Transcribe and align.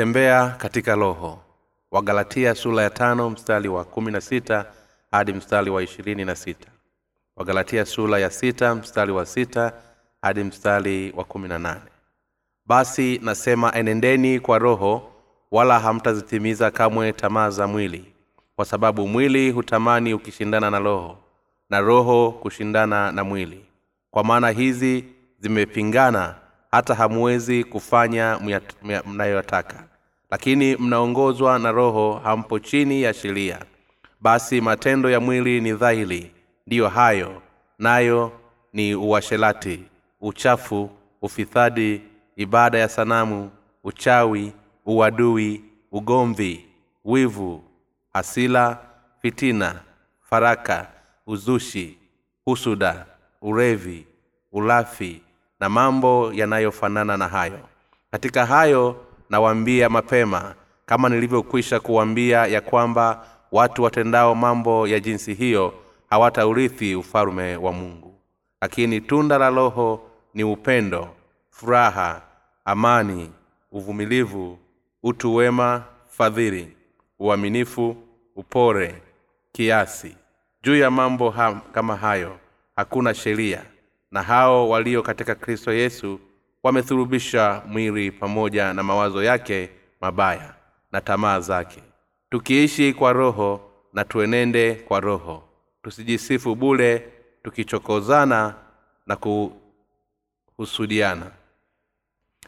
kutembea 0.00 0.48
katika 0.48 0.94
roho. 0.94 1.38
Wagalatia 1.90 2.54
sura 2.54 2.82
ya 2.82 2.90
tano 2.90 3.30
mstari 3.30 3.68
wa 3.68 3.84
kumi 3.84 4.12
na 4.12 4.20
sita 4.20 4.66
hadi 5.10 5.32
mstari 5.32 5.70
wa 5.70 5.82
ishirini 5.82 6.24
na 6.24 6.36
sita. 6.36 6.68
Wagalatia 7.36 7.84
sura 7.86 8.18
ya 8.18 8.30
sita 8.30 8.74
mstari 8.74 9.12
wa 9.12 9.26
sita 9.26 9.72
hadi 10.22 10.44
mstari 10.44 11.12
wa 11.16 11.24
kumi 11.24 11.48
na 11.48 11.58
nane. 11.58 11.80
Basi 12.66 13.20
nasema 13.22 13.74
enendeni 13.74 14.40
kwa 14.40 14.58
roho 14.58 15.12
wala 15.50 15.78
hamtazitimiza 15.78 16.70
kamwe 16.70 17.12
tamaa 17.12 17.50
za 17.50 17.66
mwili 17.66 18.14
kwa 18.56 18.64
sababu 18.64 19.08
mwili 19.08 19.50
hutamani 19.50 20.14
ukishindana 20.14 20.70
na 20.70 20.78
roho 20.78 21.18
na 21.70 21.80
roho 21.80 22.30
kushindana 22.32 23.12
na 23.12 23.24
mwili. 23.24 23.64
Kwa 24.10 24.24
maana 24.24 24.50
hizi 24.50 25.04
zimepingana 25.38 26.34
hata 26.70 26.94
hamuwezi 26.94 27.64
kufanya 27.64 28.40
mnayotaka 29.06 29.89
lakini 30.30 30.76
mnaongozwa 30.76 31.58
na 31.58 31.72
roho 31.72 32.20
hampo 32.24 32.58
chini 32.58 33.02
ya 33.02 33.14
sheria. 33.14 33.58
Basi 34.20 34.60
matendo 34.60 35.10
ya 35.10 35.20
mwili 35.20 35.60
ni 35.60 35.72
dhahiri 35.72 36.30
ndiyo 36.66 36.88
hayo 36.88 37.42
nayo 37.78 38.32
ni 38.72 38.94
uashelati 38.94 39.84
uchafu 40.20 40.90
ufisadi 41.22 42.02
ibada 42.36 42.78
ya 42.78 42.88
sanamu 42.88 43.50
uchawi 43.84 44.52
uadui 44.86 45.64
ugomvi 45.92 46.66
wivu 47.04 47.64
hasila 48.12 48.78
fitina 49.22 49.80
faraka 50.20 50.86
uzushi 51.26 51.98
husuda 52.44 53.06
urevi 53.42 54.06
ulafi 54.52 55.22
na 55.60 55.68
mambo 55.68 56.32
yanayofanana 56.34 57.16
na 57.16 57.28
hayo. 57.28 57.60
Katika 58.10 58.46
hayo 58.46 58.96
nawaambia 59.30 59.88
mapema 59.88 60.54
kama 60.86 61.08
nilivyokwisha 61.08 61.80
kuwambia 61.80 62.46
ya 62.46 62.60
kwamba 62.60 63.26
watu 63.52 63.82
watendao 63.82 64.34
mambo 64.34 64.88
ya 64.88 65.00
jinsi 65.00 65.34
hiyo 65.34 65.74
hawataurithi 66.10 66.94
ufalume 66.94 67.56
wa 67.56 67.72
mungu. 67.72 68.14
Lakini 68.62 69.00
tunda 69.00 69.38
la 69.38 69.50
roho 69.50 70.00
ni 70.34 70.44
upendo 70.44 71.08
furaha 71.50 72.22
amani 72.64 73.30
uvumilivu 73.72 74.58
utu 75.02 75.34
wema 75.34 75.84
fadhili 76.08 76.76
uaminifu 77.18 77.96
upore 78.36 79.02
kiasi. 79.52 80.16
Juu 80.62 80.76
ya 80.76 80.90
mambo 80.90 81.30
ha, 81.30 81.60
kama 81.72 81.96
hayo 81.96 82.38
hakuna 82.76 83.14
sheria 83.14 83.62
na 84.10 84.22
hao 84.22 84.68
walio 84.68 85.02
katika 85.02 85.34
kristo 85.34 85.72
yesu 85.72 86.20
wamethurubisha 86.62 87.62
mwili 87.66 88.10
pamoja 88.10 88.72
na 88.72 88.82
mawazo 88.82 89.22
yake 89.24 89.70
mabaya 90.00 90.54
na 90.92 91.00
tamaa 91.00 91.40
zake. 91.40 91.82
Tukiishi 92.30 92.92
kwa 92.94 93.12
roho 93.12 93.60
na 93.92 94.04
tuenende 94.04 94.74
kwa 94.74 95.00
roho. 95.00 95.42
Tusijisifu 95.82 96.54
bule 96.54 97.08
tukichokozana 97.42 98.54
na 99.06 99.16
kuhusudiana. 100.56 101.26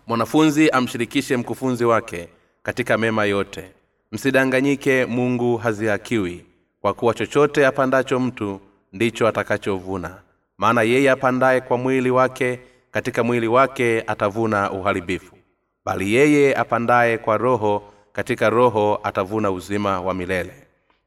Mwanafunzi 0.06 0.70
amshirikishe 0.70 1.36
mkufunzi 1.36 1.84
wake 1.84 2.28
katika 2.62 2.98
mema 2.98 3.24
yote. 3.24 3.72
Msidanganyike 4.12 5.06
mungu 5.06 5.56
hazihakiwi 5.56 6.44
kwa 6.80 6.94
kuwa 6.94 7.14
chochote 7.14 7.66
apandacho 7.66 8.20
mtu 8.20 8.60
ndicho 8.92 9.28
atakachovuna. 9.28 10.22
Maana 10.58 10.82
yeye 10.82 11.10
apandaye 11.10 11.60
kwa 11.60 11.78
mwili 11.78 12.10
wake 12.10 12.60
katika 12.92 13.24
mwili 13.24 13.48
wake 13.48 14.00
atavuna 14.06 14.70
uharibifu 14.70 15.36
bali 15.84 16.14
yeye 16.14 16.54
apandaye 16.56 17.18
kwa 17.18 17.36
roho 17.36 17.82
katika 18.12 18.50
roho 18.50 19.00
atavuna 19.02 19.50
uzima 19.50 20.00
wa 20.00 20.14
milele. 20.14 20.52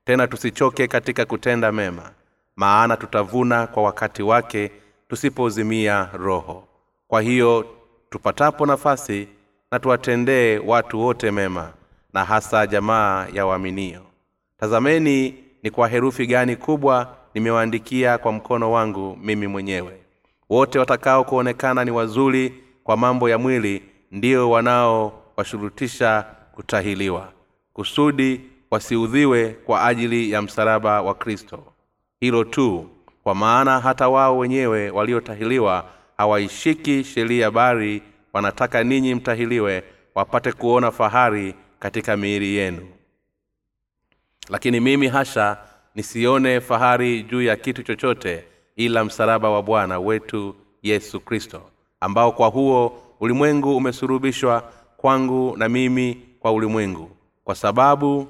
Tena 0.06 0.28
tusichoke 0.28 0.88
katika 0.88 1.26
kutenda 1.26 1.72
mema 1.72 2.12
maana 2.56 2.98
tutavuna 2.98 3.68
kwa 3.68 3.84
wakati 3.84 4.24
wake 4.24 4.72
tusipozimia 5.09 6.09
roho. 6.14 6.68
Kwa 7.08 7.22
hiyo 7.22 7.66
tupatapo 8.09 8.66
nafasi 8.66 9.28
na 9.72 9.80
tuwatendee 9.80 10.58
watu 10.58 11.00
wote 11.02 11.32
mema 11.32 11.74
na 12.14 12.26
hasa 12.26 12.68
jamaa 12.68 13.28
ya 13.34 13.46
waaminio. 13.46 14.02
Tazameni 14.59 15.36
ni 15.64 15.72
kwa 15.72 15.88
herufi 15.88 16.28
gani 16.28 16.56
kubwa 16.56 17.18
nimewaandikia 17.34 18.18
kwa 18.18 18.32
mkono 18.32 18.72
wangu 18.72 19.18
mimi 19.22 19.48
mwenyewe 19.48 20.05
wote 20.50 20.80
watakao 20.80 21.24
kuonekana 21.24 21.86
ni 21.86 21.92
wazuri 21.92 22.54
kwa 22.84 22.98
mambo 22.98 23.30
ya 23.30 23.38
mwili 23.38 23.84
ndio 24.12 24.50
wanaowashurutisha 24.50 26.26
kutahiliwa 26.52 27.32
kusudi 27.74 28.42
wasiudhiwe 28.72 29.50
kwa 29.50 29.86
ajili 29.86 30.32
ya 30.32 30.42
msalaba 30.42 31.02
wa 31.02 31.14
kristo. 31.14 31.64
Hilo 32.20 32.44
tu 32.44 32.90
kwa 33.24 33.36
maana 33.36 33.80
hata 33.80 34.10
wao 34.10 34.38
wenyewe 34.38 34.90
waliotahiliwa 34.90 35.86
hawaishiki 36.18 37.04
sheria 37.04 37.52
bali 37.52 38.02
wanataka 38.34 38.84
ninyi 38.84 39.16
mtahiliwe 39.16 39.84
wapate 40.16 40.52
kuona 40.52 40.92
fahari 40.92 41.56
katika 41.80 42.18
miili 42.18 42.56
yenu. 42.56 42.88
Lakini 44.50 44.80
mimi 44.80 45.08
hasha 45.08 45.58
nisione 45.96 46.62
fahari 46.62 47.24
juu 47.24 47.42
ya 47.42 47.56
kitu 47.56 47.84
chochote 47.84 48.44
ila 48.75 49.06
msalaba 49.06 49.50
wa 49.50 49.62
bwana 49.63 50.00
wetu 50.00 50.56
yesu 50.84 51.19
kristo 51.19 51.62
ambao 52.00 52.31
kwa 52.31 52.47
huo 52.47 53.02
ulimwengu 53.19 53.78
umesurubishwa 53.78 54.63
kwangu 54.97 55.58
na 55.58 55.69
mimi 55.69 56.22
kwa 56.40 56.52
ulimwengu. 56.52 57.12
Kwa 57.44 57.56
sababu 57.56 58.28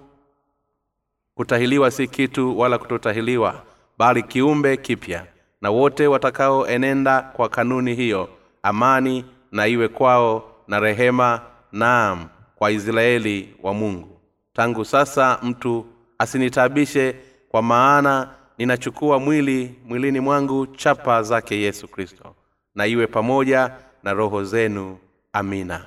kutahiliwa 1.36 1.92
si 1.92 2.08
kitu 2.08 2.60
wala 2.60 2.78
kutotahiliwa 2.78 3.64
bali 3.98 4.24
kiumbe 4.24 4.78
kipya 4.78 5.26
na 5.62 5.70
wote 5.70 6.08
watakaoenenda 6.08 7.22
kwa 7.22 7.50
kanuni 7.50 7.96
hiyo 7.96 8.30
amani 8.64 9.26
na 9.52 9.68
iwe 9.68 9.88
kwao 9.88 10.52
na 10.68 10.80
rehema 10.80 11.42
naam 11.72 12.28
kwa 12.56 12.72
israeli 12.72 13.56
wa 13.64 13.74
mungu. 13.74 14.20
Tangu 14.54 14.86
sasa 14.86 15.40
mtu 15.44 15.86
asinitabishe 16.18 17.16
kwa 17.50 17.62
maana 17.62 18.30
ninachukua 18.58 19.20
mwili 19.20 19.76
mwilini 19.86 20.20
mwangu 20.20 20.68
chapa 20.68 21.24
zake 21.24 21.60
yesu 21.62 21.88
kristo. 21.88 22.36
Na 22.76 22.86
iwe 22.86 23.08
pamoja 23.08 23.72
na 24.04 24.14
roho 24.14 24.44
zenu. 24.44 24.98
Amina. 25.34 25.86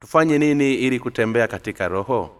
Tufanye 0.00 0.38
nini 0.38 0.74
ili 0.74 1.00
kutembea 1.00 1.48
katika 1.48 1.88
roho? 1.88 2.30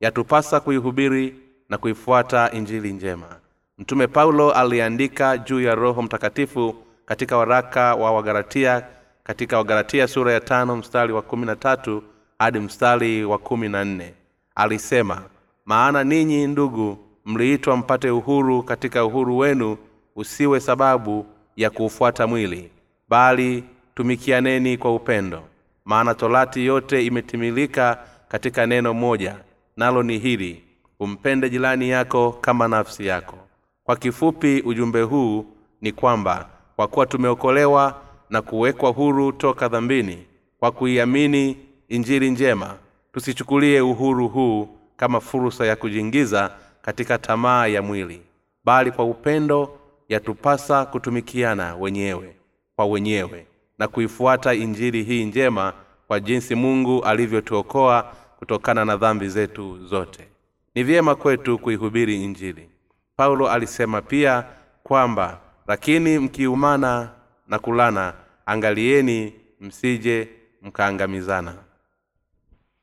Yatupasa 0.00 0.60
kuihubiri 0.60 1.34
na 1.68 1.78
kuifuata 1.78 2.50
injili 2.52 2.92
njema. 2.92 3.36
Mtume 3.78 4.06
paulo 4.06 4.52
aliandika 4.52 5.38
juu 5.38 5.60
ya 5.60 5.74
roho 5.74 6.02
mtakatifu 6.02 6.74
katika 7.06 7.36
waraka 7.36 7.94
wa 7.94 8.12
wagalatia 8.12 8.86
katika 9.22 9.58
wagalatia 9.58 10.08
sura 10.08 10.32
ya 10.32 10.40
tano 10.40 10.76
mstari 10.76 11.12
wa 11.12 11.22
kumi 11.22 11.46
na 11.46 11.56
tatu 11.56 12.02
hadi 12.38 12.58
mstari 12.60 13.24
wa 13.24 13.38
kumi 13.38 13.68
na 13.68 13.84
nne. 13.84 14.14
Alisema 14.54 15.22
maana 15.64 16.04
ninyi 16.04 16.46
ndugu 16.46 16.98
mliitwa 17.30 17.76
mpate 17.76 18.10
uhuru 18.10 18.62
katika 18.62 19.04
uhuru 19.04 19.38
wenu 19.38 19.76
usiwe 20.16 20.60
sababu 20.60 21.26
ya 21.56 21.70
kuufuata 21.70 22.26
mwili 22.26 22.70
bali 23.08 23.64
tumikianeni 23.94 24.78
kwa 24.78 24.94
upendo. 24.94 25.42
Maana 25.84 26.14
torati 26.14 26.66
yote 26.66 27.06
imetimilika 27.06 27.98
katika 28.28 28.66
neno 28.66 28.94
moja 28.94 29.36
nalo 29.76 30.02
ni 30.02 30.18
hili 30.18 30.62
umpende 31.00 31.50
jirani 31.50 31.88
yako 31.90 32.32
kama 32.32 32.68
nafsi 32.68 33.06
yako. 33.06 33.38
Kwa 33.84 33.96
kifupi 33.96 34.62
ujumbe 34.66 35.02
huu 35.02 35.46
ni 35.80 35.92
kwamba 35.92 36.48
kwa 36.76 36.88
kuwa 36.88 37.06
tumeokolewa 37.06 38.00
na 38.30 38.42
kuwekwa 38.42 38.90
huru 38.90 39.32
toka 39.32 39.68
dhambini 39.68 40.18
kwa 40.58 40.70
kuiamini 40.70 41.56
injili 41.88 42.30
njema 42.30 42.74
tusichukulie 43.12 43.80
uhuru 43.80 44.28
huu 44.28 44.68
kama 44.96 45.20
fursa 45.20 45.66
ya 45.66 45.76
kujiingiza 45.76 46.50
katika 46.82 47.18
tamaa 47.18 47.66
ya 47.66 47.82
mwili 47.82 48.22
bali 48.64 48.90
kwa 48.92 49.04
upendo 49.04 49.78
yatupasa 50.08 50.86
kutumikiana 50.86 51.76
wenyewe 51.76 52.36
kwa 52.76 52.86
wenyewe 52.86 53.46
na 53.78 53.88
kuifuata 53.88 54.54
injili 54.54 55.02
hii 55.02 55.24
njema 55.24 55.72
kwa 56.06 56.20
jinsi 56.20 56.54
mungu 56.54 57.04
alivyotuokoa 57.04 58.02
kutokana 58.38 58.84
na 58.84 58.96
dhambi 58.96 59.28
zetu 59.28 59.86
zote. 59.86 60.28
Ni 60.74 60.82
vyema 60.82 61.14
kwetu 61.14 61.58
kuihubiri 61.58 62.24
injili. 62.24 62.68
Paulo 63.16 63.50
alisema 63.50 64.02
pia 64.02 64.44
kwamba 64.82 65.40
lakini 65.66 66.18
mkiumana 66.18 67.10
na 67.48 67.58
kulana 67.58 68.14
angalieni 68.46 69.34
msije 69.60 70.28
mkaangamizana. 70.62 71.54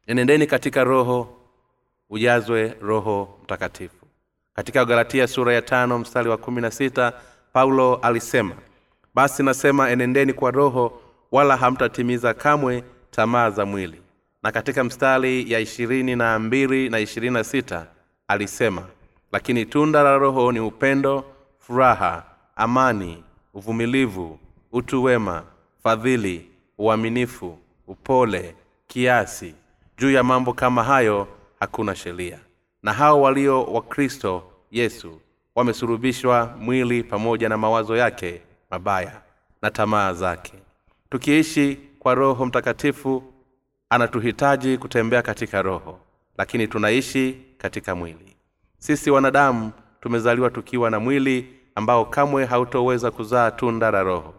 Enendeni 0.08 0.48
katika 0.48 0.84
roho 0.84 1.37
ujazwe 2.09 2.75
roho 2.81 3.39
mtakatifu. 3.44 4.06
Katika 4.54 4.86
galatia 4.86 5.27
sura 5.27 5.54
ya 5.54 5.62
tano 5.62 6.00
mstari 6.00 6.30
wa 6.30 6.38
kumi 6.38 6.62
na 6.62 6.71
sita 6.71 7.13
paulo 7.54 7.95
alisema 7.95 8.56
basi 9.15 9.44
nasema 9.44 9.89
enendeni 9.89 10.33
kwa 10.33 10.51
roho 10.51 11.01
wala 11.31 11.57
hamtatimiza 11.57 12.33
kamwe 12.33 12.83
tamaa 13.12 13.50
za 13.50 13.65
mwili. 13.65 14.01
Na 14.44 14.51
katika 14.51 14.83
mstari 14.83 15.51
ya 15.51 15.59
ishirini 15.59 16.15
na 16.15 16.39
mbili 16.39 16.89
na 16.89 17.00
ishirini 17.00 17.33
na 17.33 17.44
sita 17.44 17.88
alisema 18.27 18.83
lakini 19.31 19.65
tunda 19.65 20.03
la 20.03 20.18
roho 20.18 20.51
ni 20.51 20.60
upendo 20.60 21.25
furaha 21.60 22.24
amani 22.56 23.24
uvumilivu 23.53 24.39
utu 24.71 25.03
wema 25.03 25.44
fadhili 25.83 26.50
uaminifu 26.77 27.57
upole 27.88 28.56
kiasi. 28.88 29.56
Juu 29.98 30.12
ya 30.12 30.24
mambo 30.24 30.53
kama 30.53 30.83
hayo 30.83 31.27
hakuna 31.59 31.95
sheria. 31.95 32.39
Na 32.83 32.94
hao 32.94 33.21
walio 33.21 33.63
wakristo 33.63 34.44
yesu 34.71 35.21
wamesurubishwa 35.56 36.56
mwili 36.59 37.04
pamoja 37.04 37.50
na 37.50 37.57
mawazo 37.57 37.98
yake 37.98 38.42
mabaya 38.71 39.21
na 39.62 39.71
tamaa 39.71 40.13
zake. 40.13 40.54
Tukiishi 41.09 41.80
kwa 42.00 42.15
roho 42.15 42.45
mtakatifu 42.45 43.24
anatuhitaji 43.89 44.77
kutembea 44.77 45.21
katika 45.21 45.62
roho 45.62 46.00
lakini 46.38 46.68
tunaishi 46.68 47.38
katika 47.57 47.95
mwili. 47.95 48.36
Sisi 48.77 49.12
wanadamu 49.12 49.71
tumezaliwa 50.01 50.50
tukiwa 50.50 50.89
na 50.89 51.00
mwili 51.00 51.53
ambao 51.75 52.06
kamwe 52.06 52.45
hautoweza 52.45 53.12
kuzaa 53.12 53.51
tunda 53.51 53.92
la 53.92 54.03
roho. 54.03 54.33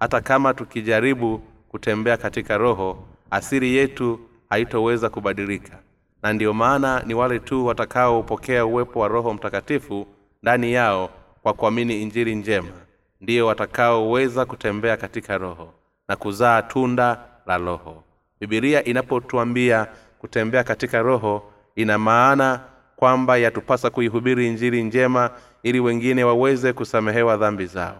Hata 0.00 0.20
kama 0.20 0.54
tukijaribu 0.54 1.38
kutembea 1.68 2.16
katika 2.16 2.58
roho 2.58 3.04
asiri 3.30 3.74
yetu 3.74 4.20
haitoweza 4.50 5.10
kubadilika 5.10 5.78
na 6.24 6.32
ndiyo 6.32 6.54
maana 6.54 7.02
ni 7.06 7.14
wale 7.14 7.38
tu 7.38 7.66
watakaopokea 7.66 8.66
uwepo 8.66 9.00
wa 9.00 9.08
roho 9.08 9.34
mtakatifu 9.34 10.06
ndani 10.42 10.72
yao 10.72 11.10
kwa 11.42 11.52
kuamini 11.52 12.02
injili 12.02 12.34
njema 12.34 12.68
ndiyo 13.20 13.46
watakaoweza 13.46 14.44
kutembea 14.46 14.96
katika 14.96 15.38
roho 15.38 15.74
na 16.08 16.16
kuzaa 16.16 16.62
tunda 16.62 17.18
la 17.46 17.58
roho. 17.58 18.04
Bibilia 18.40 18.84
inapotuambia 18.84 19.86
kutembea 20.18 20.64
katika 20.64 21.02
roho 21.02 21.52
ina 21.76 21.98
maana 21.98 22.60
kwamba 22.96 23.36
yatupasa 23.36 23.90
kuihubiri 23.90 24.46
injili 24.48 24.82
njema 24.82 25.30
ili 25.62 25.80
wengine 25.80 26.24
waweze 26.24 26.72
kusamehewa 26.72 27.36
dhambi 27.36 27.66
zao. 27.66 27.96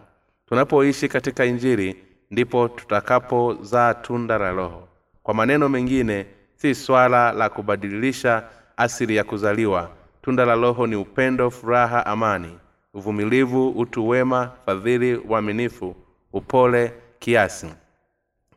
Tunapoishi 0.48 1.08
katika 1.08 1.44
injili 1.44 1.96
ndipo 2.30 2.68
tutakapozaa 2.68 3.94
tunda 3.94 4.38
la 4.38 4.52
roho. 4.52 4.88
Kwa 5.22 5.34
maneno 5.34 5.68
mengine 5.68 6.26
si 6.64 6.74
swala 6.74 7.32
la 7.32 7.48
kubadilisha 7.48 8.42
asili 8.76 9.16
ya 9.16 9.24
kuzaliwa. 9.24 9.90
Tunda 10.22 10.44
la 10.44 10.54
roho 10.54 10.86
ni 10.86 10.96
upendo 10.96 11.50
furaha 11.50 12.06
amani. 12.06 12.58
Uvumilivu 12.94 13.68
utu 13.68 14.08
wema 14.08 14.50
fadhili 14.66 15.16
uaminifu 15.16 15.96
upole 16.32 16.92
kiasi. 17.18 17.66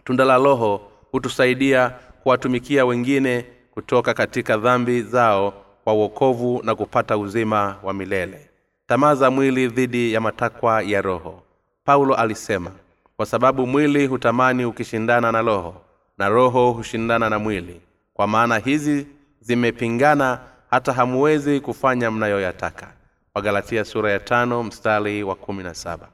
Tunda 0.03 0.25
la 0.25 0.37
roho 0.37 0.81
hutusaidia 1.11 1.89
kuwatumikia 2.23 2.85
wengine 2.85 3.45
kutoka 3.71 4.13
katika 4.13 4.57
dhambi 4.57 5.01
zao 5.01 5.53
kwa 5.83 5.93
uokovu 5.93 6.61
na 6.63 6.75
kupata 6.75 7.17
uzima 7.17 7.75
wa 7.83 7.93
milele. 7.93 8.49
Tamaa 8.87 9.15
za 9.15 9.31
mwili 9.31 9.67
dhidi 9.67 10.13
ya 10.13 10.21
matakwa 10.21 10.81
ya 10.81 11.01
roho. 11.01 11.41
Paulo 11.83 12.15
alisema 12.15 12.71
kwa 13.17 13.25
sababu 13.25 13.67
mwili 13.67 14.07
hutamani 14.07 14.65
ukishindana 14.65 15.31
na 15.31 15.41
roho 15.41 15.75
na 16.17 16.29
roho 16.29 16.71
hushindana 16.71 17.29
na 17.29 17.39
mwili 17.39 17.81
kwa 18.17 18.27
maana 18.27 18.57
hizi 18.57 19.07
zimepingana 19.41 20.39
hata 20.71 20.93
hamuwezi 20.93 21.59
kufanya 21.59 22.11
mnayoyataka. 22.11 22.87
Wagalatia 23.35 23.85
sura 23.85 24.11
ya 24.11 24.19
tano 24.19 24.63
mstari 24.63 25.23
wa 25.23 25.35
kumi 25.35 25.63
na 25.63 25.73
saba. 25.73 26.07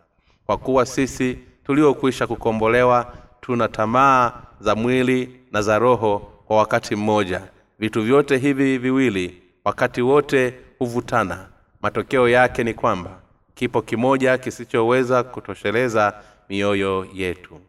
Kwa 0.46 0.58
kuwa 0.58 0.86
sisi 0.86 1.38
tuliokwisha 1.66 2.28
kukombolewa 2.28 3.14
tuna 3.42 3.68
tamaa 3.68 4.34
za 4.60 4.76
mwili 4.76 5.40
na 5.52 5.62
za 5.62 5.80
roho 5.80 6.20
kwa 6.46 6.58
wakati 6.58 6.96
mmoja. 6.96 7.42
Vitu 7.80 8.02
vyote 8.04 8.38
hivi 8.38 8.78
viwili 8.78 9.42
wakati 9.66 10.02
wote 10.02 10.54
huvutana. 10.80 11.48
Matokeo 11.82 12.30
yake 12.30 12.64
ni 12.64 12.74
kwamba 12.74 13.12
kipo 13.56 13.82
kimoja 13.82 14.38
kisichoweza 14.38 15.24
kutosheleza 15.24 16.14
mioyo 16.50 17.08
yetu. 17.14 17.60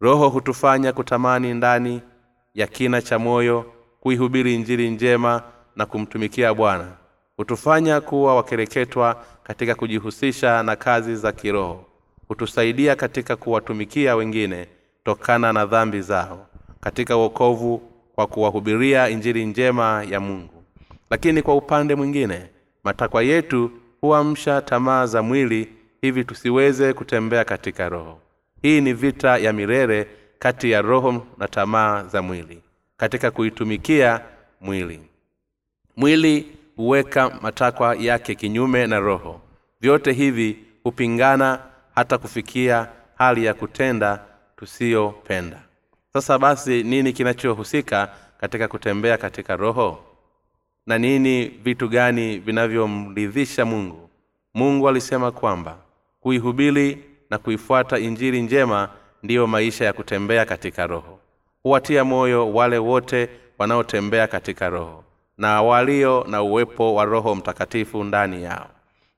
Roho 0.00 0.28
hutufanya 0.28 0.92
kutamani 0.92 1.54
ndani 1.54 2.00
ya 2.54 2.66
kina 2.66 3.02
cha 3.02 3.18
moyo 3.18 3.64
kuihubiri 4.00 4.54
injili 4.54 4.90
njema 4.90 5.42
na 5.76 5.86
kumtumikia 5.86 6.54
bwana. 6.54 6.88
Hutufanya 7.36 8.00
kuwa 8.00 8.36
wakereketwa 8.36 9.24
katika 9.42 9.74
kujihusisha 9.74 10.62
na 10.62 10.76
kazi 10.76 11.16
za 11.16 11.32
kiroho. 11.32 11.84
Hutusaidia 12.28 12.96
katika 12.96 13.36
kuwatumikia 13.36 14.16
wengine 14.16 14.66
tokana 15.04 15.52
na 15.52 15.66
dhambi 15.66 16.00
zao 16.00 16.46
katika 16.80 17.16
uokovu 17.16 17.82
kwa 18.14 18.26
kuwahubiria 18.26 19.08
injili 19.08 19.46
njema 19.46 20.04
ya 20.10 20.20
mungu. 20.20 20.64
Lakini 21.10 21.42
kwa 21.42 21.56
upande 21.56 21.94
mwingine 21.94 22.50
matakwa 22.84 23.22
yetu 23.22 23.70
huamsha 24.00 24.60
tamaa 24.62 25.06
za 25.06 25.22
mwili 25.22 25.68
hivi 26.00 26.24
tusiweze 26.24 26.92
kutembea 26.92 27.44
katika 27.44 27.88
roho. 27.88 28.18
Hii 28.62 28.80
ni 28.80 28.92
vita 28.92 29.38
ya 29.38 29.52
milele 29.52 30.06
kati 30.44 30.70
ya 30.70 30.82
roho 30.82 31.26
na 31.38 31.48
tamaa 31.48 32.02
za 32.02 32.22
mwili 32.22 32.60
katika 32.96 33.30
kuitumikia 33.30 34.20
mwili. 34.60 35.00
Mwili 35.96 36.56
huweka 36.76 37.38
matakwa 37.42 37.94
yake 37.94 38.34
kinyume 38.34 38.86
na 38.86 38.98
roho. 39.00 39.40
Vyote 39.80 40.12
hivi 40.12 40.58
hupingana 40.82 41.60
hata 41.94 42.18
kufikia 42.18 42.88
hali 43.14 43.44
ya 43.44 43.54
kutenda 43.54 44.20
tusiyopenda. 44.56 45.62
Sasa 46.12 46.38
basi 46.38 46.82
nini 46.82 47.12
kinachohusika 47.12 48.08
katika 48.40 48.68
kutembea 48.68 49.16
katika 49.18 49.56
roho? 49.56 50.04
Na 50.86 50.98
nini 50.98 51.44
vitu 51.44 51.88
gani 51.88 52.38
vinavyomridhisha 52.38 53.64
mungu? 53.64 54.10
Mungu 54.54 54.88
alisema 54.88 55.30
kwamba 55.30 55.76
kuihubiri 56.20 57.04
na 57.30 57.38
kuifuata 57.38 57.98
injili 57.98 58.42
njema 58.42 58.88
ndiyo 59.24 59.46
maisha 59.46 59.84
ya 59.84 59.92
kutembea 59.92 60.44
katika 60.44 60.86
roho. 60.86 61.18
Huwatia 61.62 62.04
moyo 62.04 62.52
wale 62.52 62.78
wote 62.78 63.28
wanaotembea 63.58 64.26
katika 64.26 64.68
roho 64.68 65.04
na 65.38 65.62
walio 65.62 66.24
na 66.28 66.42
uwepo 66.42 66.94
wa 66.94 67.04
roho 67.04 67.34
mtakatifu 67.34 68.04
ndani 68.04 68.42
yao 68.44 68.66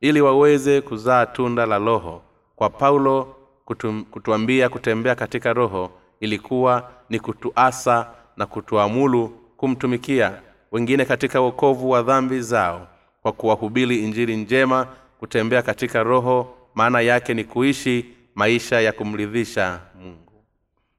ili 0.01 0.21
waweze 0.21 0.81
kuzaa 0.81 1.27
tunda 1.27 1.67
la 1.67 1.79
roho 1.79 2.23
kwa 2.57 2.71
paulo 2.71 3.37
kutu, 3.65 4.05
kutuambia 4.11 4.69
kutembea 4.69 5.15
katika 5.15 5.53
roho 5.53 5.91
ilikuwa 6.21 6.91
ni 7.11 7.21
kutuasa 7.21 8.11
na 8.37 8.47
kutuamulu 8.47 9.29
kumtumikia 9.57 10.33
wengine 10.73 11.05
katika 11.05 11.41
wokovu 11.41 11.91
wa 11.91 12.03
dhambi 12.03 12.41
zao 12.41 12.87
kwa 13.23 13.33
kuwahubiri 13.33 14.05
injili 14.05 14.37
njema 14.37 14.87
kutembea 15.19 15.63
katika 15.63 16.03
roho. 16.03 16.55
Maana 16.75 17.01
yake 17.01 17.35
ni 17.35 17.45
kuishi 17.45 18.16
maisha 18.37 18.81
ya 18.81 18.93
kumridhisha 18.93 19.81
mungu. 20.03 20.33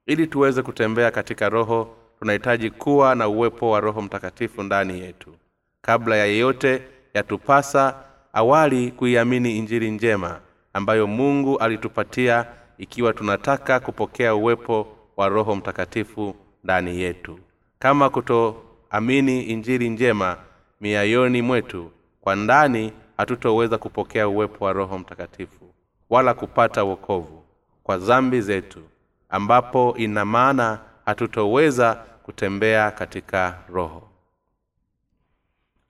Ili 0.06 0.26
tuweze 0.26 0.62
kutembea 0.62 1.10
katika 1.10 1.48
roho 1.48 1.96
tunahitaji 2.18 2.70
kuwa 2.70 3.14
na 3.14 3.28
uwepo 3.28 3.70
wa 3.70 3.80
roho 3.80 4.02
mtakatifu 4.02 4.62
ndani 4.62 5.00
yetu. 5.00 5.34
Kabla 5.82 6.16
ya 6.16 6.26
yeyote 6.26 6.82
yatupasa 7.14 7.94
awali 8.32 8.90
kuiamini 8.90 9.58
injili 9.58 9.90
njema 9.90 10.40
ambayo 10.72 11.06
mungu 11.06 11.58
alitupatia 11.58 12.46
ikiwa 12.78 13.12
tunataka 13.12 13.80
kupokea 13.80 14.34
uwepo 14.34 14.86
wa 15.16 15.28
roho 15.28 15.56
mtakatifu 15.56 16.34
ndani 16.64 17.00
yetu. 17.00 17.38
Kama 17.78 18.10
kutoamini 18.10 19.42
injili 19.42 19.88
njema 19.90 20.36
miayoni 20.80 21.42
mwetu 21.42 21.90
kwa 22.20 22.36
ndani 22.36 22.92
hatutoweza 23.16 23.78
kupokea 23.78 24.28
uwepo 24.28 24.64
wa 24.64 24.72
roho 24.72 24.98
mtakatifu 24.98 25.67
wala 26.10 26.34
kupata 26.34 26.84
wokovu 26.84 27.42
kwa 27.82 27.98
zambi 27.98 28.40
zetu 28.40 28.80
ambapo 29.28 29.94
ina 29.98 30.24
maana 30.24 30.78
hatutoweza 31.04 31.94
kutembea 32.22 32.90
katika 32.90 33.58
roho. 33.72 34.08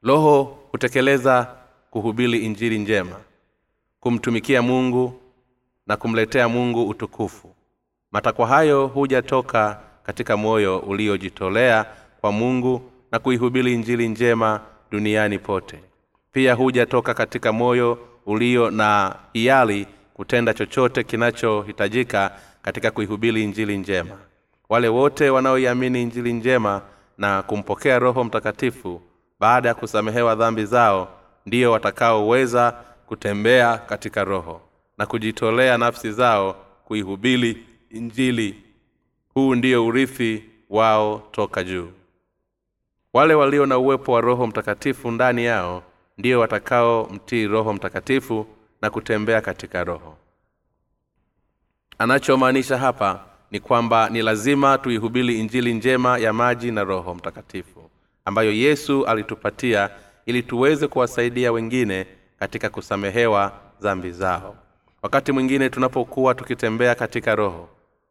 Roho 0.02 0.58
hutekeleza 0.72 1.54
kuhubiri 1.90 2.38
injili 2.38 2.78
njema 2.78 3.16
kumtumikia 4.00 4.62
mungu 4.62 5.20
na 5.86 5.96
kumletea 5.96 6.48
mungu 6.48 6.88
utukufu. 6.88 7.54
Matakwa 8.12 8.46
hayo 8.46 8.86
hujatoka 8.86 9.80
katika 10.02 10.36
moyo 10.36 10.78
uliojitolea 10.78 11.86
kwa 12.20 12.32
mungu 12.32 12.90
na 13.12 13.18
kuihubiri 13.18 13.74
injili 13.74 14.08
njema 14.08 14.60
duniani 14.90 15.38
pote. 15.38 15.80
Pia 16.32 16.54
huja 16.54 16.86
toka 16.86 17.14
katika 17.14 17.52
moyo 17.52 17.98
ulio 18.26 18.70
na 18.70 19.16
hiari 19.32 19.86
kutenda 20.18 20.54
chochote 20.54 21.04
kinachohitajika 21.04 22.30
katika 22.62 22.90
kuihubiri 22.90 23.44
injili 23.44 23.76
njema. 23.78 24.16
Wale 24.68 24.88
wote 24.88 25.30
wanaoiamini 25.30 26.02
injili 26.02 26.32
njema 26.32 26.82
na 27.18 27.42
kumpokea 27.42 27.98
roho 27.98 28.24
mtakatifu 28.24 29.00
baada 29.40 29.68
ya 29.68 29.74
kusamehewa 29.74 30.34
dhambi 30.34 30.64
zao 30.64 31.08
ndiyo 31.46 31.72
watakaoweza 31.72 32.74
kutembea 33.06 33.78
katika 33.78 34.24
roho 34.24 34.60
na 34.98 35.06
kujitolea 35.06 35.78
nafsi 35.78 36.12
zao 36.12 36.56
kuihubiri 36.84 37.66
injili. 37.90 38.62
Huu 39.34 39.54
ndiyo 39.54 39.86
urithi 39.86 40.44
wao 40.70 41.22
toka 41.30 41.64
juu. 41.64 41.88
Wale 43.12 43.34
walio 43.34 43.66
na 43.66 43.78
uwepo 43.78 44.12
wa 44.12 44.20
roho 44.20 44.46
mtakatifu 44.46 45.10
ndani 45.10 45.44
yao 45.44 45.82
ndio 46.18 46.40
watakaomtii 46.40 47.46
roho 47.46 47.72
mtakatifu 47.72 48.46
na 48.82 48.90
kutembea 48.90 49.40
katika 49.40 49.84
roho. 49.84 50.16
Anachomaanisha 51.98 52.78
hapa 52.78 53.24
ni 53.50 53.60
kwamba 53.60 54.08
ni 54.08 54.22
lazima 54.22 54.78
tuihubiri 54.78 55.38
injili 55.40 55.74
njema 55.74 56.18
ya 56.18 56.32
maji 56.32 56.70
na 56.72 56.84
roho 56.84 57.14
mtakatifu 57.14 57.90
ambayo 58.24 58.52
yesu 58.52 59.06
alitupatia 59.06 59.90
ili 60.26 60.42
tuweze 60.42 60.86
kuwasaidia 60.88 61.52
wengine 61.52 62.06
katika 62.38 62.68
kusamehewa 62.70 63.52
dhambi 63.80 64.10
zao. 64.12 64.56
Wakati 65.02 65.32
mwingine 65.32 65.70
tunapokuwa 65.70 66.34
tukitembea 66.34 66.94
katika 66.94 67.34
roho 67.34 67.68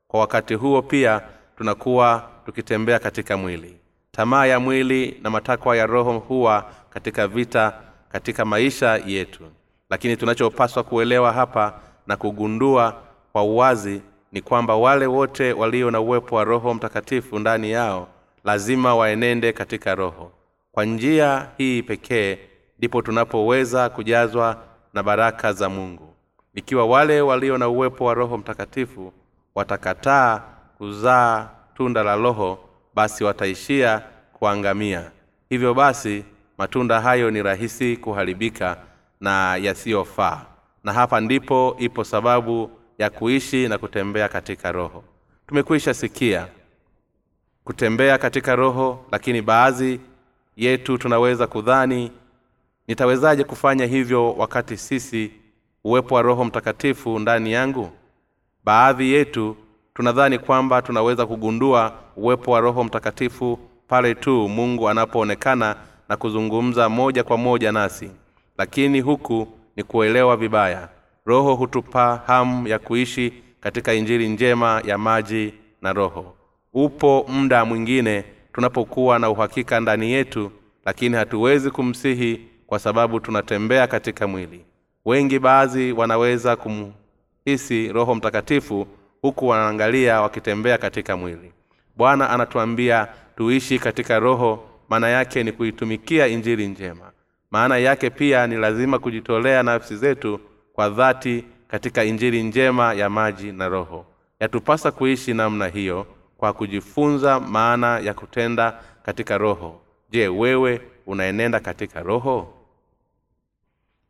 kwa 0.07 0.19
wakati 0.19 0.53
huo 0.53 0.81
pia 0.81 1.21
tunakuwa 1.57 2.29
tukitembea 2.45 2.99
katika 2.99 3.37
mwili. 3.37 3.77
Tamaa 4.11 4.45
ya 4.45 4.59
mwili 4.59 5.19
na 5.23 5.29
matakwa 5.29 5.77
ya 5.77 5.85
roho 5.85 6.19
huwa 6.19 6.71
katika 6.89 7.27
vita 7.27 7.73
katika 8.11 8.45
maisha 8.45 8.97
yetu 9.05 9.43
lakini 9.89 10.17
tunachopaswa 10.17 10.83
kuelewa 10.83 11.33
hapa 11.33 11.79
na 12.07 12.15
kugundua 12.17 12.95
kwa 13.31 13.43
uwazi 13.43 14.01
ni 14.31 14.41
kwamba 14.41 14.75
wale 14.75 15.05
wote 15.05 15.53
walio 15.53 15.91
na 15.91 15.99
uwepo 15.99 16.35
wa 16.35 16.43
roho 16.43 16.73
mtakatifu 16.73 17.39
ndani 17.39 17.71
yao 17.71 18.07
lazima 18.43 18.95
waenende 18.95 19.53
katika 19.53 19.95
roho. 19.95 20.31
Kwa 20.71 20.85
njia 20.85 21.47
hii 21.57 21.81
pekee 21.83 22.37
ndipo 22.77 23.01
tunapoweza 23.01 23.89
kujazwa 23.89 24.63
na 24.93 25.03
baraka 25.03 25.53
za 25.53 25.69
mungu. 25.69 26.13
Ikiwa 26.55 26.85
wale 26.85 27.21
walio 27.21 27.57
na 27.57 27.67
uwepo 27.69 28.05
wa 28.05 28.13
roho 28.13 28.37
mtakatifu 28.37 29.13
watakataa 29.55 30.41
kuzaa 30.77 31.49
tunda 31.75 32.03
la 32.03 32.15
roho 32.15 32.59
basi 32.95 33.23
wataishia 33.23 34.01
kuangamia. 34.33 35.11
Hivyo 35.49 35.73
basi 35.73 36.25
matunda 36.57 37.01
hayo 37.01 37.31
ni 37.31 37.43
rahisi 37.43 37.97
kuharibika 37.97 38.77
na 39.21 39.55
yasiyofaa. 39.55 40.45
Na 40.83 40.93
hapa 40.93 41.19
ndipo 41.21 41.75
ipo 41.79 42.03
sababu 42.03 42.71
ya 42.97 43.09
kuishi 43.09 43.67
na 43.67 43.77
kutembea 43.77 44.27
katika 44.29 44.71
roho. 44.71 45.03
Tumekwisha 45.47 45.93
sikia 45.93 46.47
kutembea 47.63 48.17
katika 48.17 48.55
roho 48.55 49.05
lakini 49.11 49.41
baadhi 49.41 49.99
yetu 50.57 50.97
tunaweza 50.97 51.47
kudhani 51.47 52.11
nitawezaje 52.87 53.43
kufanya 53.43 53.85
hivyo 53.85 54.33
wakati 54.33 54.77
sisi 54.77 55.31
uwepo 55.83 56.15
wa 56.15 56.21
roho 56.21 56.45
mtakatifu 56.45 57.19
ndani 57.19 57.51
yangu? 57.51 57.91
Baadhi 58.65 59.11
yetu 59.13 59.57
tunadhani 59.93 60.39
kwamba 60.39 60.81
tunaweza 60.81 61.25
kugundua 61.25 61.93
uwepo 62.15 62.51
wa 62.51 62.59
roho 62.59 62.83
mtakatifu 62.83 63.59
pale 63.87 64.15
tu 64.15 64.49
mungu 64.49 64.89
anapoonekana 64.89 65.75
na 66.09 66.17
kuzungumza 66.17 66.89
moja 66.89 67.23
kwa 67.23 67.37
moja 67.37 67.71
nasi 67.71 68.11
lakini 68.57 69.01
huku 69.01 69.47
ni 69.75 69.83
kuelewa 69.83 70.37
vibaya. 70.37 70.89
Roho 71.25 71.55
hutupa 71.55 72.21
hamu 72.27 72.67
ya 72.67 72.79
kuishi 72.79 73.33
katika 73.59 73.93
injili 73.93 74.29
njema 74.29 74.81
ya 74.85 74.97
maji 74.97 75.53
na 75.81 75.93
roho. 75.93 76.35
Upo 76.73 77.25
muda 77.27 77.65
mwingine 77.65 78.23
tunapokuwa 78.53 79.19
na 79.19 79.29
uhakika 79.29 79.79
ndani 79.79 80.11
yetu 80.11 80.51
lakini 80.85 81.15
hatuwezi 81.15 81.71
kumsihi 81.71 82.41
kwa 82.67 82.79
sababu 82.79 83.19
tunatembea 83.19 83.87
katika 83.87 84.27
mwili. 84.27 84.65
Wengi 85.05 85.39
baadhi 85.39 85.91
wanaweza 85.91 86.55
kumhisi 86.55 87.87
roho 87.93 88.15
mtakatifu 88.15 88.87
huku 89.21 89.47
wanaangalia 89.47 90.21
wakitembea 90.21 90.77
katika 90.77 91.17
mwili. 91.17 91.51
Bwana 91.97 92.29
anatuambia 92.29 93.07
tuishi 93.37 93.79
katika 93.79 94.19
roho 94.19 94.63
maana 94.89 95.09
yake 95.09 95.43
ni 95.43 95.51
kuitumikia 95.51 96.27
injili 96.27 96.67
njema 96.67 97.11
maana 97.51 97.77
yake 97.77 98.09
pia 98.09 98.47
ni 98.47 98.55
lazima 98.55 98.99
kujitolea 98.99 99.63
nafsi 99.63 99.95
zetu 99.97 100.39
kwa 100.73 100.89
dhati 100.89 101.45
katika 101.67 102.03
injili 102.03 102.43
njema 102.43 102.93
ya 102.93 103.09
maji 103.09 103.51
na 103.51 103.67
roho. 103.69 104.05
Yatupasa 104.39 104.91
kuishi 104.91 105.33
namna 105.33 105.67
hiyo 105.67 106.07
kwa 106.37 106.53
kujifunza 106.53 107.39
maana 107.39 107.99
ya 107.99 108.13
kutenda 108.13 108.79
katika 109.03 109.37
roho. 109.37 109.81
Je 110.09 110.27
wewe 110.27 110.81
unaenenda 111.05 111.59
katika 111.59 111.99
roho? 112.03 112.53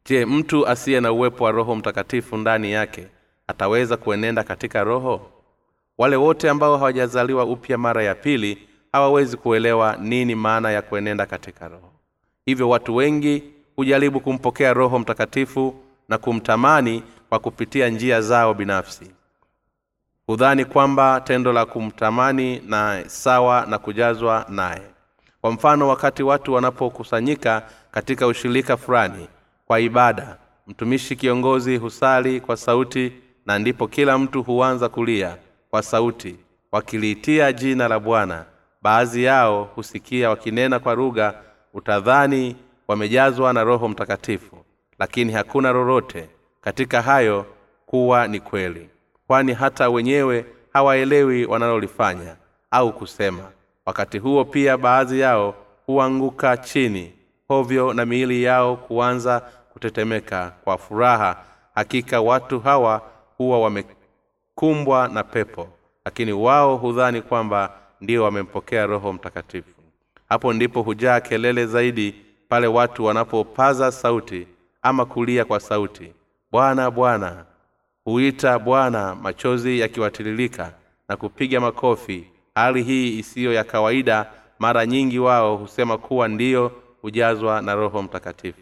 Je 0.06 0.26
mtu 0.26 0.68
asiye 0.68 1.00
na 1.02 1.12
uwepo 1.12 1.44
wa 1.44 1.52
roho 1.52 1.76
mtakatifu 1.76 2.38
ndani 2.38 2.72
yake 2.72 3.08
ataweza 3.48 3.98
kuenenda 3.98 4.44
katika 4.44 4.84
roho? 4.84 5.32
Wale 5.98 6.16
wote 6.16 6.50
ambao 6.50 6.78
hawajazaliwa 6.78 7.46
upya 7.46 7.78
mara 7.78 8.04
ya 8.04 8.16
pili 8.16 8.68
hawawezi 8.94 9.38
kuelewa 9.38 9.98
nini 10.02 10.36
maana 10.36 10.72
ya 10.72 10.82
kuenenda 10.82 11.26
katika 11.26 11.68
roho 11.68 11.92
hivyo 12.48 12.70
watu 12.70 12.96
wengi 12.96 13.44
hujaribu 13.76 14.20
kumpokea 14.20 14.74
roho 14.74 15.00
mtakatifu 15.00 15.76
na 16.10 16.18
kumtamani 16.18 17.04
kwa 17.30 17.40
kupitia 17.40 17.90
njia 17.90 18.22
zao 18.22 18.54
binafsi. 18.54 19.12
Hudhani 20.28 20.66
kwamba 20.66 21.22
tendo 21.22 21.54
la 21.54 21.66
kumtamani 21.66 22.60
na 22.68 23.04
sawa 23.08 23.66
na 23.70 23.78
kujazwa 23.78 24.46
naye. 24.50 24.82
Kwa 25.42 25.52
mfano 25.52 25.88
wakati 25.88 26.24
watu 26.24 26.54
wanapokusanyika 26.54 27.64
katika 27.92 28.28
ushirika 28.28 28.78
fulani 28.78 29.28
kwa 29.66 29.80
ibada 29.80 30.38
mtumishi 30.68 31.16
kiongozi 31.16 31.78
husali 31.78 32.42
kwa 32.42 32.58
sauti 32.58 33.14
na 33.46 33.60
ndipo 33.60 33.88
kila 33.88 34.18
mtu 34.18 34.44
huanza 34.44 34.90
kulia 34.90 35.38
kwa 35.70 35.84
sauti 35.84 36.36
wakiliitia 36.72 37.54
jina 37.54 37.88
la 37.88 38.00
bwana. 38.00 38.46
Baadhi 38.82 39.24
yao 39.24 39.64
husikia 39.76 40.30
wakinena 40.30 40.80
kwa 40.80 40.96
lugha 40.96 41.34
utadhani 41.74 42.56
wamejazwa 42.88 43.54
na 43.54 43.64
roho 43.64 43.88
mtakatifu 43.88 44.58
lakini 45.00 45.32
hakuna 45.34 45.72
lolote 45.72 46.30
katika 46.62 47.02
hayo 47.02 47.46
kuwa 47.86 48.28
ni 48.28 48.40
kweli 48.40 48.90
kwani 49.28 49.54
hata 49.54 49.90
wenyewe 49.90 50.46
hawaelewi 50.74 51.46
wanalolifanya 51.46 52.36
au 52.72 52.94
kusema. 52.94 53.44
Wakati 53.86 54.18
huo 54.18 54.46
pia 54.46 54.78
baadhi 54.78 55.20
yao 55.20 55.56
huanguka 55.86 56.58
chini 56.58 57.14
hovyo 57.48 57.94
na 57.94 58.06
miili 58.06 58.44
yao 58.44 58.76
kuanza 58.76 59.40
kutetemeka 59.74 60.54
kwa 60.64 60.78
furaha. 60.78 61.44
Hakika 61.76 62.22
watu 62.22 62.60
hawa 62.60 63.02
huwa 63.38 63.60
wamekumbwa 63.60 65.08
na 65.08 65.24
pepo 65.24 65.68
lakini 66.06 66.32
wao 66.34 66.78
hudhani 66.78 67.22
kwamba 67.22 67.74
ndio 68.02 68.24
wamempokea 68.24 68.86
roho 68.86 69.14
mtakatifu 69.14 69.77
hapo 70.30 70.54
ndipo 70.54 70.82
hujaa 70.82 71.20
kelele 71.20 71.66
zaidi 71.66 72.16
pale 72.50 72.68
watu 72.68 73.06
wanapopaza 73.06 73.92
sauti 73.92 74.48
ama 74.82 75.06
kulia 75.06 75.46
kwa 75.46 75.60
sauti. 75.60 76.14
Bwana 76.52 76.92
bwana 76.92 77.46
huita 78.04 78.60
bwana 78.60 79.16
machozi 79.16 79.80
yakiwatiririka 79.80 80.74
na 81.10 81.18
kupiga 81.18 81.60
makofi. 81.60 82.28
Hali 82.56 82.84
hii 82.84 83.20
isiyo 83.20 83.54
ya 83.54 83.64
kawaida 83.64 84.26
mara 84.60 84.86
nyingi 84.86 85.20
wao 85.20 85.58
husema 85.58 85.98
kuwa 85.98 86.28
ndiyo 86.28 86.72
hujazwa 87.02 87.62
na 87.62 87.76
roho 87.76 88.02
mtakatifu. 88.02 88.62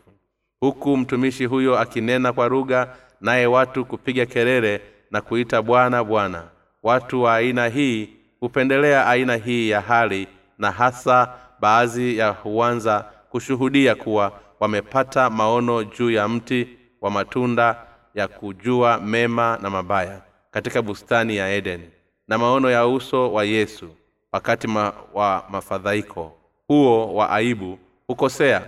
Huku 0.59 0.97
mtumishi 0.97 1.45
huyo 1.45 1.79
akinena 1.79 2.33
kwa 2.33 2.47
lugha 2.49 2.95
naye 3.21 3.45
watu 3.45 3.85
kupiga 3.85 4.25
kelele 4.25 4.81
na 5.11 5.21
kuita 5.21 5.61
bwana 5.61 6.03
bwana. 6.03 6.43
Watu 6.83 7.21
wa 7.23 7.35
aina 7.35 7.67
hii 7.67 8.09
hupendelea 8.39 9.07
aina 9.07 9.35
hii 9.35 9.69
ya 9.69 9.81
hali 9.81 10.27
na 10.57 10.71
hasa 10.71 11.33
baadhi 11.59 12.17
ya 12.17 12.29
huanza 12.29 13.05
kushuhudia 13.29 13.95
kuwa 13.95 14.31
wamepata 14.59 15.29
maono 15.29 15.83
juu 15.83 16.11
ya 16.11 16.27
mti 16.27 16.67
wa 17.01 17.11
matunda 17.11 17.85
ya 18.15 18.27
kujua 18.27 18.97
mema 18.99 19.59
na 19.61 19.69
mabaya 19.69 20.21
katika 20.51 20.81
bustani 20.81 21.35
ya 21.37 21.49
edeni 21.53 21.89
na 22.27 22.37
maono 22.37 22.69
ya 22.69 22.87
uso 22.87 23.33
wa 23.33 23.43
yesu 23.43 23.89
wakati 24.31 24.67
ma, 24.67 24.93
wa 25.13 25.43
mafadhaiko. 25.49 26.31
Huo 26.67 27.13
wa 27.15 27.29
aibu 27.29 27.79
hukosea 28.07 28.61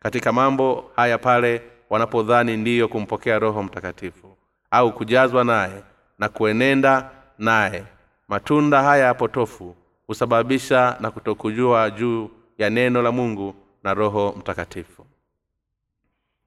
katika 0.00 0.32
mambo 0.32 0.90
haya 0.96 1.18
pale 1.18 1.62
wanapodhani 1.90 2.56
ndiyo 2.56 2.88
kumpokea 2.88 3.38
roho 3.38 3.62
mtakatifu 3.62 4.36
au 4.70 4.92
kujazwa 4.92 5.44
naye 5.44 5.82
na 6.18 6.28
kuenenda 6.28 7.10
naye. 7.38 7.84
Matunda 8.28 8.82
haya 8.82 9.14
potofu 9.14 9.76
husababisha 10.08 10.96
na 11.00 11.10
kutokujua 11.10 11.90
juu 11.90 12.30
ya 12.58 12.70
neno 12.70 13.02
la 13.02 13.12
mungu 13.12 13.54
na 13.82 13.94
roho 13.94 14.34
mtakatifu. 14.38 15.06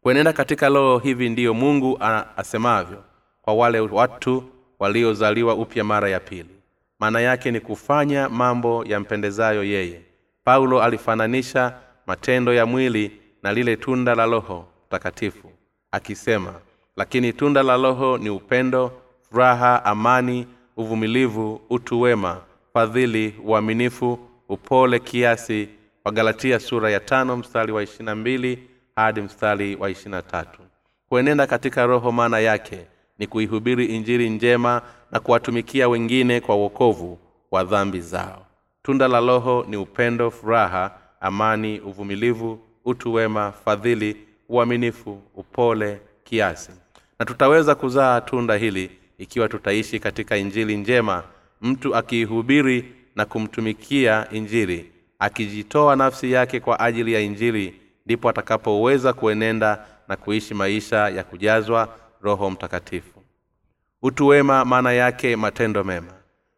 Kuenenda 0.01 0.33
katika 0.33 0.69
roho 0.69 0.97
hivi 0.99 1.29
ndiyo 1.29 1.53
mungu 1.53 1.97
asemavyo 2.37 3.03
kwa 3.41 3.53
wale 3.53 3.79
watu 3.79 4.43
waliozaliwa 4.79 5.55
upya 5.55 5.83
mara 5.83 6.09
ya 6.09 6.19
pili. 6.19 6.49
Maana 6.99 7.19
yake 7.21 7.51
ni 7.51 7.59
kufanya 7.59 8.29
mambo 8.29 8.85
yampendezayo 8.85 9.63
yeye. 9.63 10.01
Paulo 10.43 10.81
alifananisha 10.83 11.73
matendo 12.07 12.53
ya 12.53 12.65
mwili 12.65 13.21
na 13.43 13.53
lile 13.53 13.75
tunda 13.75 14.15
la 14.15 14.25
roho 14.25 14.67
mtakatifu 14.87 15.51
akisema 15.91 16.53
lakini 16.95 17.33
tunda 17.33 17.63
la 17.63 17.77
roho 17.77 18.17
ni 18.17 18.29
upendo 18.29 18.91
furaha 19.29 19.85
amani 19.85 20.47
uvumilivu 20.77 21.61
utu 21.69 22.01
wema 22.01 22.41
fadhili 22.73 23.35
uaminifu 23.45 24.19
upole 24.49 24.99
kiasi 24.99 25.69
wagalatia 26.05 26.59
sura 26.59 26.89
ya 26.91 26.99
tano 26.99 27.37
mstari 27.37 27.71
wa 27.71 27.83
ishirina 27.83 28.15
mbili 28.15 28.67
hadi 28.95 29.21
mstari 29.21 29.75
wa 29.75 29.89
ishirina 29.89 30.21
tatu. 30.21 30.61
Kuenenda 31.09 31.47
katika 31.47 31.85
roho 31.85 32.11
maana 32.11 32.39
yake 32.39 32.85
ni 33.19 33.27
kuihubiri 33.27 33.85
injiri 33.85 34.29
njema 34.29 34.81
na 35.11 35.19
kuwatumikia 35.19 35.89
wengine 35.89 36.39
kwa 36.41 36.55
uokovu 36.55 37.19
wa 37.51 37.63
dhambi 37.63 38.01
zao. 38.01 38.45
Tunda 38.83 39.07
la 39.07 39.19
roho 39.19 39.65
ni 39.69 39.77
upendo 39.77 40.31
furaha 40.31 40.91
amani 41.21 41.79
uvumilivu 41.79 42.59
utu 42.85 43.13
wema 43.13 43.51
fadhili 43.51 44.17
uaminifu 44.49 45.21
upole 45.35 46.01
kiasi. 46.23 46.71
Na 47.19 47.25
tutaweza 47.25 47.75
kuzaa 47.75 48.21
tunda 48.21 48.55
hili 48.55 48.91
ikiwa 49.17 49.49
tutaishi 49.49 49.99
katika 49.99 50.37
injili 50.37 50.77
njema 50.77 51.23
mtu 51.61 51.95
akiihubiri 51.95 52.85
na 53.15 53.25
kumtumikia 53.25 54.27
injili 54.31 54.91
akijitoa 55.19 55.95
nafsi 55.95 56.31
yake 56.31 56.59
kwa 56.59 56.79
ajili 56.79 57.13
ya 57.13 57.19
injili 57.19 57.81
ndipo 58.05 58.29
atakapoweza 58.29 59.13
kuenenda 59.13 59.85
na 60.07 60.15
kuishi 60.15 60.53
maisha 60.53 61.09
ya 61.09 61.23
kujazwa 61.23 61.95
roho 62.21 62.49
mtakatifu. 62.49 63.23
Utu 64.01 64.27
wema 64.27 64.65
maana 64.65 64.91
yake 64.93 65.35
matendo 65.35 65.83
mema. 65.83 66.13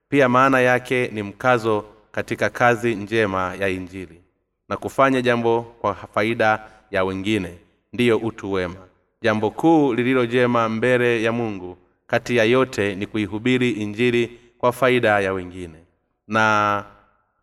Pia 0.09 0.29
maana 0.29 0.59
yake 0.59 1.07
ni 1.13 1.23
mkazo 1.23 1.85
katika 2.11 2.49
kazi 2.49 2.95
njema 2.95 3.55
ya 3.59 3.69
injili. 3.69 4.21
Na 4.69 4.77
kufanya 4.77 5.21
jambo 5.21 5.61
kwa 5.61 5.95
faida 5.95 6.63
ya 6.91 7.03
wengine 7.03 7.57
ndiyo 7.93 8.17
utu 8.17 8.51
wema. 8.51 8.75
Jambo 9.21 9.51
kuu 9.51 9.93
lililo 9.93 10.25
jema 10.25 10.69
mbele 10.69 11.23
ya 11.23 11.31
mungu 11.31 11.77
kati 12.07 12.35
ya 12.35 12.43
yote 12.43 12.95
ni 12.95 13.07
kuihubiri 13.07 13.71
injili 13.71 14.39
kwa 14.63 14.71
faida 14.71 15.19
ya 15.19 15.33
wengine. 15.33 15.83
Na 16.27 16.83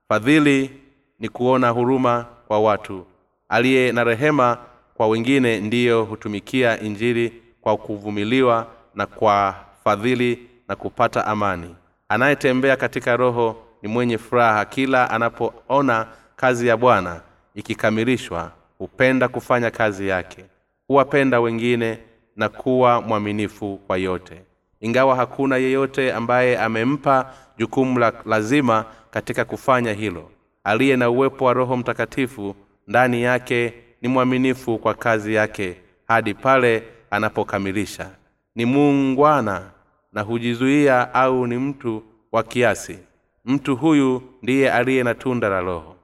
fadhili 0.08 0.70
ni 1.18 1.28
kuona 1.28 1.68
huruma 1.70 2.26
kwa 2.48 2.60
watu. 2.60 3.06
Aliye 3.48 3.92
na 3.92 4.04
rehema 4.04 4.58
kwa 4.94 5.08
wengine 5.08 5.60
ndiyo 5.60 6.04
hutumikia 6.04 6.80
injili 6.80 7.42
kwa 7.60 7.76
kuvumiliwa 7.76 8.66
na 8.94 9.06
kwa 9.06 9.54
fadhili 9.84 10.48
na 10.68 10.76
kupata 10.76 11.26
amani. 11.26 11.76
Anayetembea 12.08 12.76
katika 12.76 13.16
roho 13.16 13.56
ni 13.82 13.88
mwenye 13.88 14.18
furaha 14.18 14.64
kila 14.64 15.10
anapoona 15.10 16.06
kazi 16.36 16.66
ya 16.68 16.76
bwana 16.76 17.20
ikikamilishwa 17.54 18.52
hupenda 18.78 19.28
kufanya 19.28 19.70
kazi 19.70 20.08
yake 20.08 20.44
huwapenda 20.88 21.40
wengine 21.40 21.98
na 22.36 22.48
kuwa 22.48 23.00
mwaminifu 23.00 23.76
kwa 23.86 23.96
yote 23.96 24.42
ingawa 24.80 25.16
hakuna 25.16 25.56
yeyote 25.56 26.12
ambaye 26.12 26.58
amempa 26.58 27.34
jukumu 27.58 27.98
la 27.98 28.12
lazima 28.26 28.84
katika 29.10 29.44
kufanya 29.44 29.92
hilo. 29.92 30.30
Aliye 30.64 30.96
na 30.96 31.10
uwepo 31.10 31.44
wa 31.44 31.52
roho 31.52 31.76
mtakatifu 31.76 32.56
ndani 32.86 33.22
yake 33.22 33.74
ni 34.02 34.08
mwaminifu 34.08 34.78
kwa 34.78 34.94
kazi 34.94 35.34
yake 35.34 35.76
hadi 36.08 36.34
pale 36.34 36.82
anapokamilisha. 37.10 38.10
Ni 38.54 38.64
muungwana 38.64 39.70
na 40.12 40.22
hujizuia 40.22 41.14
au 41.14 41.46
ni 41.46 41.56
mtu 41.56 42.02
wa 42.32 42.42
kiasi. 42.42 42.98
Mtu 43.44 43.76
huyu 43.76 44.22
ndiye 44.42 44.72
aliye 44.72 45.02
na 45.02 45.14
tunda 45.14 45.48
la 45.48 45.60
roho. 45.60 45.96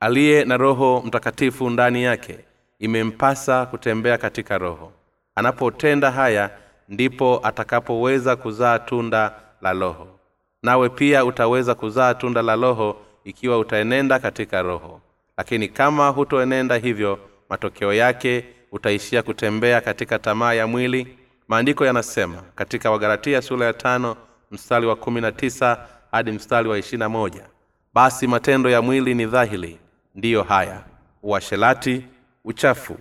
Aliye 0.00 0.44
na 0.44 0.56
roho 0.56 1.02
mtakatifu 1.06 1.70
ndani 1.70 2.02
yake 2.02 2.38
imempasa 2.78 3.66
kutembea 3.66 4.18
katika 4.18 4.58
roho 4.58 4.92
anapotenda 5.36 6.10
haya 6.10 6.50
ndipo 6.88 7.40
atakapoweza 7.42 8.36
kuzaa 8.36 8.78
tunda 8.78 9.32
la 9.62 9.72
roho. 9.72 10.06
Nawe 10.62 10.88
pia 10.88 11.24
utaweza 11.24 11.74
kuzaa 11.74 12.14
tunda 12.14 12.42
la 12.42 12.56
roho 12.56 12.96
ikiwa 13.24 13.58
utaenenda 13.58 14.18
katika 14.18 14.62
roho. 14.62 15.00
Lakini 15.36 15.68
kama 15.68 16.08
hutoenenda 16.08 16.76
hivyo 16.76 17.18
matokeo 17.50 17.92
yake 17.94 18.44
utaishia 18.72 19.22
kutembea 19.22 19.80
katika 19.80 20.18
tamaa 20.18 20.52
ya 20.52 20.66
mwili. 20.66 21.18
Maandiko 21.48 21.86
yanasema 21.86 22.42
katika 22.54 22.90
wagalatia 22.90 23.42
sura 23.42 23.66
ya 23.66 23.72
tano 23.72 24.16
mstari 24.50 24.86
wa 24.86 24.96
kumi 24.96 25.20
na 25.20 25.32
tisa 25.32 25.78
hadi 26.12 26.32
mstari 26.32 26.68
wa 26.68 26.78
ishirina 26.78 27.08
moja 27.08 27.46
basi 27.94 28.26
matendo 28.26 28.70
ya 28.70 28.82
mwili 28.82 29.14
ni 29.14 29.26
dhahili 29.26 29.78
ndiyo 30.14 30.42
haya 30.42 30.84
uashelati 31.22 32.04
uchafu 32.44 32.96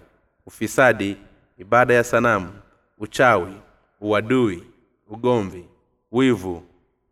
ufisadi 0.46 1.18
ibada 1.58 1.94
ya 1.94 2.04
sanamu 2.04 2.54
uchawi 2.98 3.54
uadui 4.02 4.64
ugomvi 5.08 5.66
wivu 6.12 6.64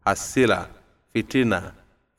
hasira 0.06 0.68
fitina 1.14 1.72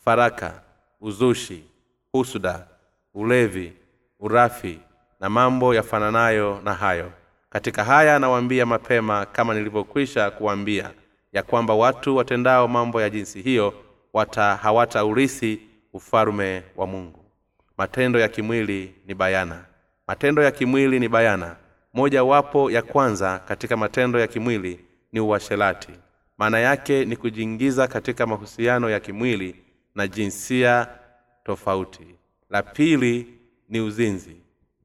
faraka 0.04 0.62
uzushi 1.00 1.64
husuda 2.12 2.66
ulevi 3.14 3.72
urafi 4.20 4.78
na 5.20 5.30
mambo 5.30 5.74
yafananayo 5.74 6.60
na 6.64 6.74
hayo. 6.74 7.12
Katika 7.50 7.84
haya 7.84 8.18
nawaambia 8.18 8.66
mapema 8.66 9.26
kama 9.26 9.54
nilivyokwisha 9.54 10.30
kuwambia 10.30 10.90
ya 11.32 11.42
kwamba 11.42 11.74
watu 11.74 12.16
watendao 12.16 12.68
mambo 12.68 13.00
ya 13.02 13.10
jinsi 13.10 13.42
hiyo 13.42 13.74
wata 14.12 14.56
hawataurisi 14.56 15.60
ufalume 15.92 16.62
wa 16.76 16.86
mungu. 16.86 17.24
Matendo 17.78 18.18
ya 18.20 18.28
kimwili 18.28 18.94
ni 19.06 19.14
bayana. 19.14 19.64
Matendo 20.08 20.42
ya 20.42 20.50
kimwili 20.50 21.00
ni 21.00 21.08
bayana 21.08 21.56
moja 21.94 22.24
wapo 22.24 22.70
ya 22.70 22.82
kwanza 22.82 23.38
katika 23.38 23.76
matendo 23.76 24.20
ya 24.20 24.26
kimwili 24.26 24.84
ni 25.12 25.20
uasherati. 25.20 25.92
Maana 26.38 26.58
yake 26.58 27.04
ni 27.04 27.16
kujiingiza 27.16 27.88
katika 27.88 28.26
mahusiano 28.26 28.90
ya 28.90 29.00
kimwili 29.00 29.64
na 29.94 30.06
jinsia 30.08 30.88
tofauti. 31.44 32.06
La 32.50 32.62
pili 32.62 33.38
ni 33.68 33.80
uzinzi. 33.80 34.36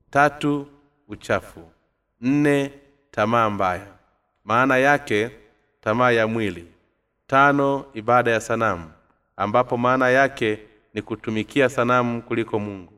Tatu 0.10 0.68
uchafu. 1.08 1.72
Nne 2.22 2.72
tamaa 3.12 3.50
mbaya. 3.50 3.88
Maana 4.46 4.78
yake 4.78 5.32
tamaa 5.82 6.12
ya 6.12 6.28
mwili. 6.28 6.68
Tano 7.28 7.86
ibada 7.94 8.32
ya 8.32 8.42
sanamu 8.42 8.92
ambapo 9.38 9.78
maana 9.78 10.10
yake 10.10 10.60
ni 10.94 11.02
kutumikia 11.02 11.70
sanamu 11.70 12.22
kuliko 12.22 12.60
mungu. 12.60 12.94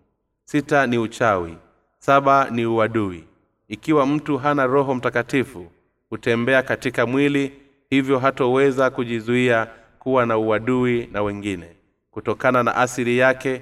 Sita 0.46 0.88
ni 0.88 0.98
uchawi. 0.98 1.58
Saba 2.00 2.50
ni 2.50 2.66
uadui 2.66 3.24
ikiwa 3.72 4.06
mtu 4.06 4.38
hana 4.38 4.66
roho 4.66 4.96
mtakatifu 4.96 5.68
hutembea 6.10 6.64
katika 6.64 7.06
mwili 7.06 7.54
hivyo 7.90 8.20
hatoweza 8.20 8.90
kujizuia 8.90 9.68
kuwa 10.00 10.26
na 10.26 10.38
uadui 10.38 11.10
na 11.12 11.22
wengine. 11.24 11.68
Kutokana 12.12 12.64
na 12.64 12.76
asili 12.76 13.18
yake 13.18 13.62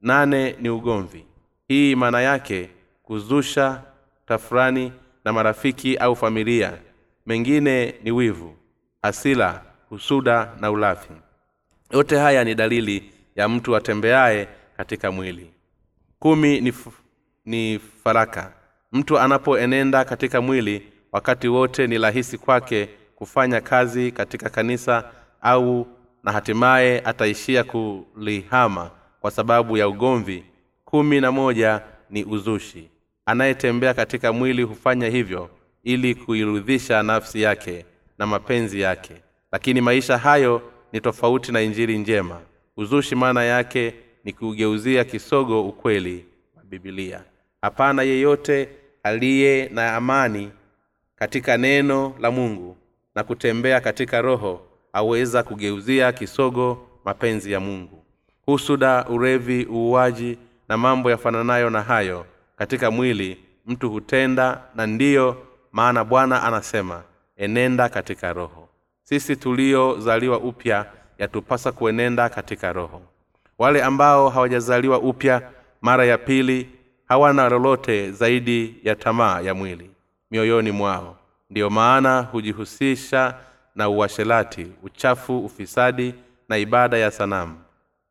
nane 0.00 0.56
ni 0.60 0.68
ugomvi. 0.68 1.24
Hii 1.68 1.94
maana 1.94 2.20
yake 2.20 2.70
kuzusha 3.02 3.82
tafurani 4.26 4.92
na 5.24 5.32
marafiki 5.32 5.96
au 5.96 6.16
familia. 6.16 6.78
Mengine 7.26 7.94
ni 8.02 8.10
wivu 8.10 8.56
hasila 9.02 9.62
husuda 9.88 10.52
na 10.60 10.70
ulafi. 10.70 11.12
Yote 11.90 12.16
haya 12.18 12.44
ni 12.44 12.54
dalili 12.54 13.12
ya 13.36 13.48
mtu 13.48 13.76
atembeaye 13.76 14.48
katika 14.76 15.10
mwili. 15.12 15.50
Kumi 16.18 16.60
ni, 16.60 16.68
f- 16.68 17.00
ni 17.44 17.80
faraka 18.04 18.52
mtu 18.92 19.18
anapoenenda 19.18 20.04
katika 20.04 20.40
mwili 20.40 20.82
wakati 21.12 21.48
wote 21.48 21.86
ni 21.86 21.98
rahisi 21.98 22.38
kwake 22.38 22.88
kufanya 23.16 23.60
kazi 23.60 24.12
katika 24.12 24.48
kanisa 24.50 25.10
au 25.40 25.86
na 26.22 26.32
hatimaye 26.32 27.00
ataishia 27.00 27.64
kulihama 27.64 28.90
kwa 29.20 29.30
sababu 29.30 29.76
ya 29.76 29.88
ugomvi. 29.88 30.44
Kumi 30.84 31.20
na 31.20 31.32
moja 31.32 31.80
ni 32.10 32.24
uzushi. 32.24 32.88
Anayetembea 33.26 33.94
katika 33.94 34.32
mwili 34.32 34.62
hufanya 34.62 35.08
hivyo 35.08 35.50
ili 35.84 36.14
kuirudhisha 36.14 37.02
nafsi 37.02 37.42
yake 37.42 37.84
na 38.18 38.26
mapenzi 38.26 38.80
yake. 38.80 39.14
Lakini 39.52 39.80
maisha 39.80 40.18
hayo 40.18 40.62
ni 40.92 41.00
tofauti 41.00 41.52
na 41.52 41.60
injili 41.60 41.98
njema. 41.98 42.40
Uzushi 42.76 43.14
maana 43.14 43.44
yake 43.44 43.94
ni 44.24 44.32
kugeuzia 44.32 45.04
kisogo 45.04 45.68
ukweli 45.68 46.24
wa 46.56 46.64
bibilia 46.64 47.24
hapana 47.62 48.02
yeyote 48.02 48.68
aliye 49.02 49.68
na 49.72 49.96
amani 49.96 50.50
katika 51.16 51.56
neno 51.56 52.14
la 52.20 52.30
mungu 52.30 52.76
na 53.14 53.24
kutembea 53.24 53.80
katika 53.80 54.22
roho 54.22 54.60
aweza 54.92 55.42
kugeuzia 55.42 56.12
kisogo 56.12 56.88
mapenzi 57.04 57.52
ya 57.52 57.60
mungu. 57.60 58.04
Husuda 58.46 59.04
urevi 59.08 59.66
uuaji 59.70 60.38
na 60.68 60.76
mambo 60.76 61.10
yafananayo 61.10 61.70
na 61.70 61.82
hayo 61.82 62.26
katika 62.56 62.90
mwili 62.90 63.38
mtu 63.66 63.90
hutenda 63.90 64.60
na 64.74 64.86
ndiyo 64.86 65.36
maana 65.72 66.04
bwana 66.04 66.42
anasema 66.42 67.02
enenda 67.36 67.88
katika 67.88 68.32
roho. 68.32 68.68
Sisi 69.02 69.36
tuliozaliwa 69.36 70.38
upya 70.38 70.86
yatupasa 71.18 71.72
kuenenda 71.72 72.28
katika 72.28 72.72
roho. 72.72 73.02
Wale 73.58 73.82
ambao 73.82 74.28
hawajazaliwa 74.28 74.98
upya 74.98 75.42
mara 75.80 76.04
ya 76.04 76.18
pili 76.18 76.68
hawana 77.12 77.48
lolote 77.48 78.10
zaidi 78.12 78.74
ya 78.84 78.94
tamaa 78.96 79.40
ya 79.40 79.54
mwili. 79.54 79.90
Mioyoni 80.30 80.70
mwao. 80.70 81.16
Ndiyo 81.50 81.70
maana 81.70 82.20
hujihusisha 82.20 83.34
na 83.74 83.88
uashelati 83.88 84.66
uchafu 84.82 85.38
ufisadi 85.38 86.14
na 86.48 86.58
ibada 86.58 86.96
ya 86.98 87.10
sanamu. 87.10 87.58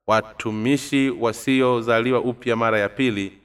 Watumishi 0.07 1.09
wasiozaliwa 1.09 2.19
upya 2.19 2.55
mara 2.55 2.79
ya 2.79 2.89
pili 2.89 3.37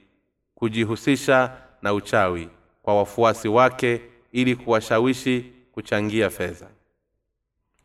kujihusisha 0.55 1.51
na 1.81 1.93
uchawi 1.93 2.49
kwa 2.81 2.97
wafuasi 2.97 3.47
wake 3.47 4.01
ili 4.31 4.55
kuwashawishi 4.55 5.45
kuchangia 5.71 6.29
fedha. 6.29 6.67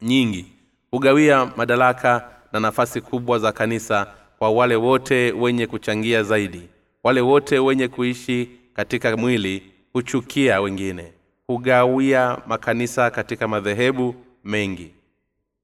Nyingi 0.02 0.52
hugawia 0.90 1.46
madaraka 1.56 2.28
na 2.52 2.60
nafasi 2.60 3.00
kubwa 3.00 3.38
za 3.38 3.52
kanisa 3.52 4.06
kwa 4.38 4.50
wale 4.50 4.76
wote 4.76 5.32
wenye 5.32 5.66
kuchangia 5.66 6.22
zaidi 6.22 6.68
wale 7.04 7.20
wote 7.20 7.58
wenye 7.58 7.88
kuishi 7.88 8.48
katika 8.74 9.16
mwili 9.16 9.62
huchukia 9.92 10.60
wengine 10.60 11.12
hugawia 11.46 12.38
makanisa 12.46 13.10
katika 13.10 13.48
madhehebu 13.48 14.14
mengi 14.44 14.90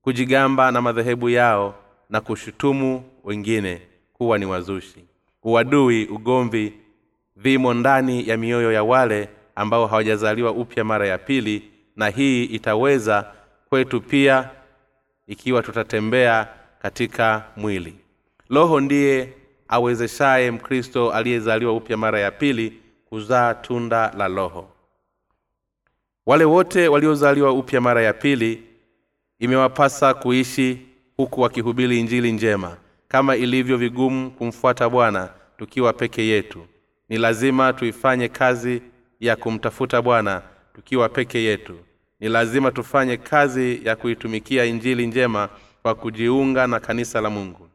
kujigamba 0.03 0.70
na 0.70 0.83
madhehebu 0.83 1.29
yao 1.31 1.74
na 2.11 2.20
kushutumu 2.20 3.03
wengine 3.24 3.83
kuwa 4.12 4.38
ni 4.38 4.46
wazushi. 4.46 5.05
Uadui 5.42 6.05
ugomvi 6.07 6.72
vimo 7.37 7.74
ndani 7.74 8.29
ya 8.29 8.37
mioyo 8.37 8.72
ya 8.72 8.85
wale 8.85 9.29
ambao 9.55 9.87
hawajazaliwa 9.87 10.51
upya 10.53 10.85
mara 10.85 11.07
ya 11.09 11.18
pili 11.18 11.62
na 11.96 12.09
hii 12.09 12.44
itaweza 12.44 13.33
kwetu 13.68 14.01
pia 14.01 14.51
ikiwa 15.27 15.62
tutatembea 15.62 16.48
katika 16.83 17.44
mwili. 17.57 17.94
Roho 18.51 18.81
ndiye 18.81 19.33
awezeshaye 19.68 20.50
mkristo 20.50 21.12
aliyezaliwa 21.12 21.72
upya 21.72 21.96
mara 21.96 22.20
ya 22.20 22.31
pili 22.31 22.72
kuzaa 23.09 23.54
tunda 23.54 24.12
la 24.18 24.28
roho. 24.28 24.68
Wale 26.26 26.44
wote 26.44 26.88
waliozaliwa 26.88 27.52
upya 27.52 27.81
mara 27.81 28.02
ya 28.02 28.12
pili 28.12 28.62
imewapasa 29.38 30.14
kuishi 30.14 30.78
huku 31.16 31.40
wakihubiri 31.40 32.00
injili 32.00 32.33
njema 32.33 32.76
kama 33.09 33.37
ilivyo 33.37 33.76
vigumu 33.76 34.31
kumfuata 34.31 34.88
bwana 34.88 35.28
tukiwa 35.59 35.92
peke 35.92 36.22
yetu. 36.26 36.66
Ni 37.09 37.18
lazima 37.18 37.72
tuifanye 37.72 38.28
kazi 38.28 38.83
ya 39.20 39.37
kumtafuta 39.37 40.02
bwana 40.02 40.42
tukiwa 40.74 41.09
peke 41.09 41.42
yetu. 41.42 41.78
Ni 42.20 42.28
lazima 42.28 42.70
tufanye 42.70 43.16
kazi 43.16 43.81
ya 43.87 43.96
kuitumikia 43.96 44.64
injili 44.64 45.07
njema 45.07 45.48
kwa 45.83 45.94
kujiunga 45.94 46.66
na 46.66 46.81
kanisa 46.81 47.20
la 47.20 47.31
mungu 47.31 47.67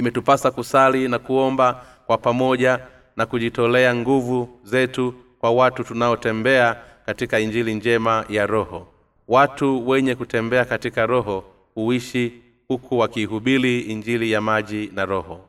imetupasa 0.00 0.50
kusali 0.50 1.08
na 1.08 1.18
kuomba 1.18 1.84
kwa 2.06 2.18
pamoja 2.18 2.78
na 3.16 3.26
kujitolea 3.26 3.94
nguvu 3.94 4.60
zetu 4.64 5.14
kwa 5.38 5.50
watu 5.50 5.84
tunaotembea 5.84 6.76
katika 7.06 7.40
injili 7.40 7.74
njema 7.74 8.24
ya 8.28 8.46
roho. 8.46 8.86
Watu 9.28 9.88
wenye 9.88 10.14
kutembea 10.14 10.64
katika 10.64 11.06
roho 11.06 11.44
huishi 11.74 12.32
huku 12.68 12.98
wakiihubili 12.98 13.80
injili 13.80 14.32
ya 14.32 14.40
maji 14.40 14.90
na 14.94 15.04
roho. 15.06 15.40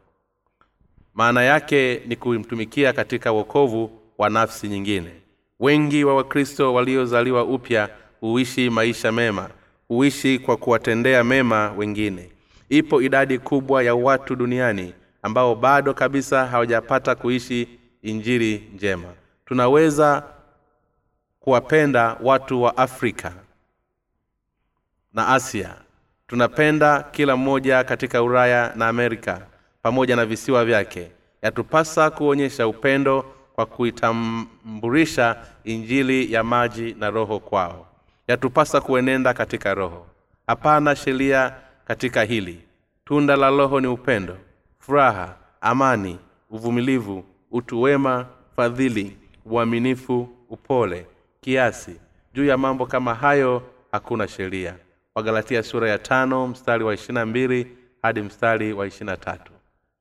Maana 1.14 1.44
yake 1.44 2.02
ni 2.08 2.16
kumtumikia 2.16 2.94
katika 2.94 3.32
wokovu 3.32 3.92
wa 4.18 4.30
nafsi 4.30 4.68
nyingine. 4.68 5.12
Wengi 5.60 6.04
wa 6.04 6.16
wakristo 6.16 6.74
waliozaliwa 6.74 7.44
upya 7.44 7.90
huishi 8.20 8.70
maisha 8.70 9.12
mema 9.12 9.50
huishi 9.88 10.40
kwa 10.40 10.58
kuwatendea 10.58 11.24
mema 11.24 11.72
wengine 11.78 12.30
ipo 12.72 13.02
idadi 13.02 13.40
kubwa 13.40 13.84
ya 13.84 13.96
watu 13.96 14.36
duniani 14.36 14.94
ambao 15.24 15.56
bado 15.56 15.94
kabisa 15.94 16.46
hawajapata 16.46 17.16
kuishi 17.16 17.80
injiri 18.02 18.70
njema. 18.76 19.08
Tunaweza 19.46 20.24
kuwapenda 21.40 22.18
watu 22.24 22.62
wa 22.62 22.78
afrika 22.78 23.34
na 25.14 25.28
asia. 25.28 25.76
Tunapenda 26.28 27.04
kila 27.12 27.36
mmoja 27.36 27.84
katika 27.84 28.24
ulaya 28.24 28.74
na 28.76 28.88
amerika 28.88 29.42
pamoja 29.82 30.16
na 30.16 30.26
visiwa 30.26 30.66
vyake. 30.66 31.12
Yatupasa 31.42 32.10
kuonyesha 32.10 32.68
upendo 32.68 33.22
kwa 33.56 33.66
kuitambulisha 33.66 35.36
injili 35.64 36.34
ya 36.34 36.44
maji 36.44 36.96
na 37.00 37.10
roho 37.10 37.40
kwao. 37.40 37.88
Yatupasa 38.28 38.82
kuenenda 38.82 39.34
katika 39.34 39.74
roho. 39.74 40.08
Hapana 40.48 40.96
sheria 40.96 41.54
katika 41.92 42.24
hili. 42.24 42.60
Tunda 43.06 43.36
la 43.36 43.50
roho 43.50 43.80
ni 43.80 43.88
upendo 43.88 44.38
furaha 44.80 45.36
amani 45.62 46.20
uvumilivu 46.50 47.24
utu 47.52 47.82
wema 47.82 48.26
fadhili 48.56 49.18
uaminifu 49.46 50.30
upole 50.50 51.06
kiasi. 51.42 51.96
Juu 52.34 52.46
ya 52.46 52.58
mambo 52.58 52.86
kama 52.86 53.14
hayo 53.16 53.64
hakuna 53.92 54.28
sheria. 54.28 54.76
Wagalatia 55.16 55.64
sura 55.64 55.90
ya 55.90 55.98
tano 55.98 56.48
mstari 56.48 56.84
wa 56.84 56.94
ishirina 56.94 57.66
hadi 58.02 58.22
mstari 58.22 58.74
wa 58.74 58.90
tatu. 58.90 59.52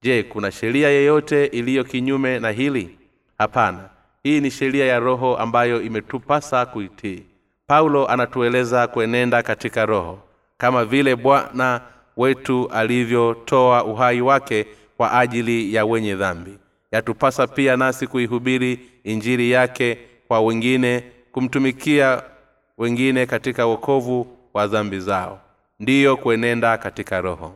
Je 0.03 0.23
kuna 0.23 0.51
sheria 0.51 0.89
yeyote 0.89 1.47
iliyo 1.47 1.85
kinyume 1.85 2.39
na 2.39 2.51
hili? 2.51 2.99
Hapana. 3.39 3.91
Hii 4.23 4.41
ni 4.41 4.51
sheria 4.51 4.87
ya 4.87 4.99
roho 4.99 5.37
ambayo 5.37 5.83
imetupasa 5.83 6.67
kuitii. 6.67 7.23
Paulo 7.67 8.07
anatueleza 8.09 8.87
kuenenda 8.87 9.43
katika 9.43 9.87
roho 9.87 10.30
kama 10.61 10.85
vile 10.85 11.17
bwana 11.17 11.81
wetu 12.17 12.69
alivyotoa 12.73 13.85
uhai 13.85 14.21
wake 14.21 14.67
kwa 14.97 15.19
ajili 15.19 15.75
ya 15.75 15.85
wenye 15.87 16.15
dhambi. 16.15 16.59
Yatupasa 16.93 17.47
pia 17.47 17.77
nasi 17.77 18.07
kuihubiri 18.07 18.81
injiri 19.05 19.51
yake 19.51 19.99
kwa 20.29 20.41
wengine 20.41 21.05
kumtumikia 21.33 22.23
wengine 22.79 23.27
katika 23.27 23.67
wokovu 23.67 24.37
wa 24.55 24.67
dhambi 24.67 25.01
zao. 25.01 25.41
Ndiyo 25.79 26.17
kuenenda 26.17 26.79
katika 26.79 27.21
roho. 27.21 27.55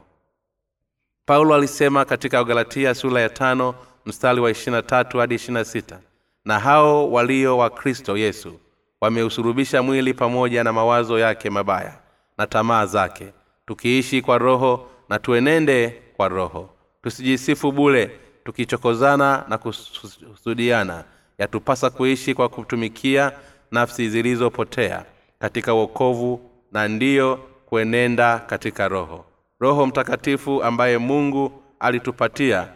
Paulo 1.27 1.55
alisema 1.55 2.05
katika 2.05 2.38
wagalatia 2.38 2.95
sura 2.95 3.21
ya 3.21 3.29
tano 3.29 3.75
mstari 4.07 4.40
wa 4.40 4.51
ishirina 4.51 4.83
tatu 4.83 5.19
hadi 5.19 5.35
ishirina 5.35 5.64
sita 5.64 6.01
na 6.45 6.59
hao 6.59 7.12
walio 7.12 7.59
wa 7.59 7.71
kristo 7.71 8.17
yesu 8.17 8.61
wameusurubisha 9.01 9.83
mwili 9.83 10.14
pamoja 10.14 10.64
na 10.64 10.73
mawazo 10.73 11.19
yake 11.19 11.51
mabaya 11.51 12.04
na 12.38 12.47
tamaa 12.47 12.87
zake. 12.87 13.33
Tukiishi 13.66 14.23
kwa 14.23 14.38
roho 14.38 14.87
na 15.09 15.18
tuenende 15.18 16.03
kwa 16.16 16.29
roho. 16.29 16.70
Tusijisifu 17.03 17.73
bule 17.73 18.11
tukichokozana 18.44 19.44
na 19.49 19.59
kusudiana 19.59 21.05
yatupasa 21.38 21.90
kuishi 21.90 22.35
kwa 22.35 22.49
kutumikia 22.49 23.33
nafsi 23.70 24.09
zilizopotea 24.09 25.05
katika 25.38 25.73
wokovu 25.73 26.51
na 26.73 26.88
ndiyo 26.88 27.37
kuenenda 27.66 28.38
katika 28.38 28.88
roho. 28.88 29.25
Roho 29.61 29.87
mtakatifu 29.87 30.62
ambaye 30.62 30.99
mungu 30.99 31.62
alitupatia 31.81 32.68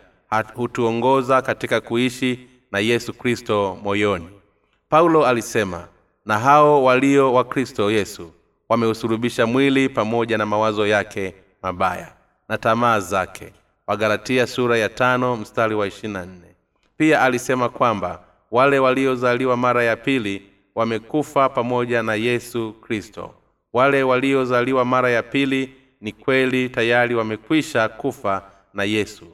hutuongoza 0.54 1.42
katika 1.42 1.80
kuishi 1.80 2.48
na 2.72 2.78
yesu 2.78 3.14
kristo 3.14 3.78
moyoni. 3.82 4.28
Paulo 4.88 5.26
alisema 5.26 5.88
na 6.26 6.38
hao 6.38 6.84
walio 6.84 7.32
wa 7.34 7.44
kristo 7.44 7.90
yesu 7.90 8.32
wameusurubisha 8.68 9.46
mwili 9.46 9.88
pamoja 9.88 10.38
na 10.38 10.46
mawazo 10.46 10.86
yake 10.86 11.34
mabaya 11.62 12.12
na 12.48 12.58
tamaa 12.58 13.00
zake. 13.00 13.52
Wagalatia 13.86 14.46
sura 14.46 14.78
ya 14.78 14.88
tano 14.88 15.36
mstari 15.36 15.74
wa 15.74 15.86
ishirina 15.86 16.26
nne. 16.26 16.54
Pia 16.96 17.22
alisema 17.22 17.68
kwamba 17.68 18.22
wale 18.50 18.78
waliozaliwa 18.78 19.56
mara 19.56 19.84
ya 19.84 19.96
pili 19.96 20.42
wamekufa 20.74 21.48
pamoja 21.48 22.02
na 22.02 22.14
yesu 22.14 22.72
kristo. 22.72 23.34
Wale 23.72 24.02
waliozaliwa 24.02 24.84
mara 24.84 25.10
ya 25.10 25.22
pili 25.22 25.74
ni 26.00 26.12
kweli 26.12 26.68
tayari 26.68 27.14
wamekwisha 27.14 27.88
kufa 27.88 28.42
na 28.74 28.84
yesu. 28.84 29.26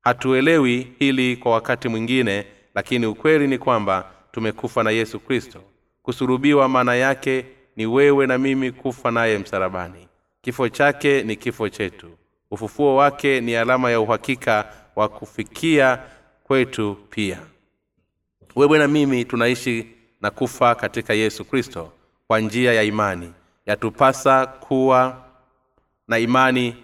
Hatuelewi 0.00 0.92
hili 0.98 1.36
kwa 1.36 1.52
wakati 1.52 1.88
mwingine 1.88 2.46
lakini 2.74 3.06
ukweli 3.06 3.46
ni 3.48 3.58
kwamba 3.58 4.10
tumekufa 4.32 4.82
na 4.82 4.90
yesu 4.90 5.20
kristo. 5.20 5.60
Kusurubiwa 6.02 6.68
maana 6.68 6.94
yake 6.94 7.44
ni 7.76 7.86
wewe 7.86 8.26
na 8.26 8.38
mimi 8.38 8.72
kufa 8.72 9.10
naye 9.10 9.38
msarabani 9.38 10.08
kifo 10.42 10.68
chake 10.68 11.22
ni 11.22 11.36
kifo 11.36 11.68
chetu. 11.68 12.10
Ufufuo 12.50 12.96
wake 12.96 13.40
ni 13.40 13.56
alama 13.56 13.90
ya 13.90 14.00
uhakika 14.00 14.72
wa 14.96 15.08
kufikia 15.08 15.98
kwetu 16.44 16.96
pia. 17.10 17.38
Wewe 18.56 18.78
na 18.78 18.88
mimi 18.88 19.24
tunaishi 19.24 19.86
na 20.20 20.30
kufa 20.30 20.74
katika 20.74 21.14
yesu 21.14 21.44
kristo 21.44 21.92
kwa 22.26 22.40
njia 22.40 22.72
ya 22.72 22.82
imani 22.82 23.32
yatupasa 23.66 24.46
kuwa 24.46 25.24
na 26.08 26.18
imani 26.18 26.76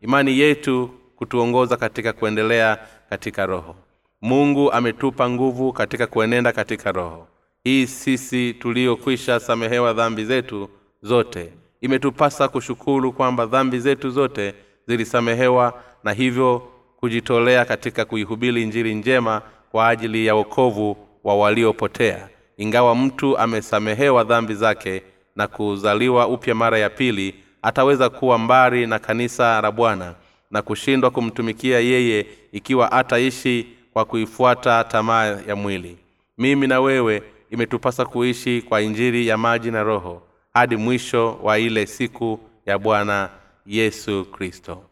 imani 0.00 0.38
yetu 0.38 0.90
kutuongoza 1.16 1.76
katika 1.76 2.12
kuendelea 2.12 2.78
katika 3.10 3.46
roho. 3.46 3.76
Mungu 4.20 4.72
ametupa 4.72 5.30
nguvu 5.30 5.72
katika 5.72 6.06
kuenenda 6.06 6.52
katika 6.52 6.92
roho 6.92 7.28
hii 7.64 7.86
sisi 7.86 8.54
tuliokwisha 8.54 9.40
samehewa 9.40 9.92
dhambi 9.92 10.24
zetu 10.24 10.68
zote. 11.02 11.52
Imetupasa 11.80 12.48
kushukuru 12.48 13.12
kwamba 13.12 13.46
dhambi 13.46 13.78
zetu 13.78 14.10
zote 14.10 14.54
zilisamehewa 14.86 15.82
na 16.04 16.12
hivyo 16.12 16.62
kujitolea 16.96 17.64
katika 17.64 18.04
kuihubiri 18.04 18.66
njiri 18.66 18.94
njema 18.94 19.42
kwa 19.70 19.88
ajili 19.88 20.26
ya 20.26 20.34
wokovu 20.34 20.96
wa 21.24 21.36
waliopotea. 21.36 22.28
Ingawa 22.56 22.94
mtu 22.94 23.38
amesamehewa 23.38 24.24
dhambi 24.24 24.54
zake 24.54 25.02
na 25.36 25.46
kuzaliwa 25.46 26.28
upya 26.28 26.54
mara 26.54 26.78
ya 26.78 26.90
pili 26.90 27.34
ataweza 27.62 28.08
kuwa 28.10 28.38
mbali 28.38 28.86
na 28.86 28.98
kanisa 28.98 29.60
la 29.60 29.70
bwana 29.72 30.14
na 30.50 30.62
kushindwa 30.62 31.10
kumtumikia 31.10 31.80
yeye 31.80 32.26
ikiwa 32.52 32.92
ataishi 32.92 33.66
kwa 33.92 34.04
kuifuata 34.04 34.84
tamaa 34.84 35.24
ya 35.24 35.56
mwili. 35.56 35.96
Mimi 36.38 36.66
na 36.66 36.80
wewe 36.80 37.22
imetupasa 37.50 38.04
kuishi 38.04 38.62
kwa 38.62 38.80
injiri 38.82 39.26
ya 39.26 39.36
maji 39.38 39.70
na 39.70 39.82
roho 39.82 40.22
hadi 40.54 40.76
mwisho 40.76 41.34
wa 41.42 41.58
ile 41.58 41.86
siku 41.86 42.40
ya 42.66 42.78
bwana 42.78 43.30
yesu 43.66 44.24
kristo. 44.24 44.82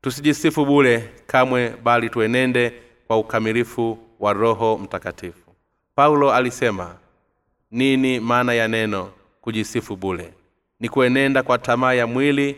Tusijisifu 0.00 0.64
bule 0.66 1.10
kamwe 1.26 1.74
bali 1.82 2.10
tuenende 2.10 2.72
kwa 3.06 3.18
ukamilifu 3.18 3.98
wa 4.20 4.32
roho 4.32 4.78
mtakatifu. 4.78 5.50
Paulo 5.94 6.32
alisema 6.32 6.96
nini 7.70 8.20
maana 8.20 8.52
ya 8.54 8.68
neno 8.68 9.10
kujisifu 9.40 9.96
bule 9.96 10.32
ni 10.80 10.88
kuenenda 10.88 11.42
kwa 11.42 11.58
tamaa 11.58 11.92
ya 11.92 12.06
mwili? 12.06 12.56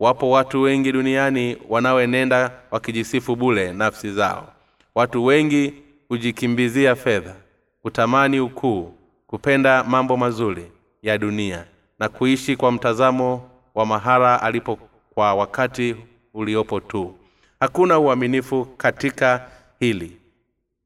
Wapo 0.00 0.30
watu 0.30 0.62
wengi 0.62 0.92
duniani 0.92 1.56
wanaoenenda 1.68 2.52
wakijisifu 2.70 3.36
bule 3.36 3.72
nafsi 3.72 4.12
zao. 4.12 4.52
Watu 4.94 5.24
wengi 5.24 5.72
hujikimbizia 6.08 6.96
fedha 6.96 7.34
kutamani 7.82 8.40
ukuu 8.40 8.94
kupenda 9.26 9.84
mambo 9.84 10.16
mazuri 10.16 10.72
ya 11.02 11.18
dunia 11.18 11.64
na 11.98 12.08
kuishi 12.08 12.56
kwa 12.56 12.72
mtazamo 12.72 13.50
wa 13.74 13.86
mahara 13.86 14.42
alipo 14.42 14.78
kwa 15.14 15.34
wakati 15.34 15.96
uliopo 16.34 16.80
tu. 16.80 17.14
Hakuna 17.60 17.98
uaminifu 17.98 18.64
katika 18.64 19.48
hili. 19.80 20.16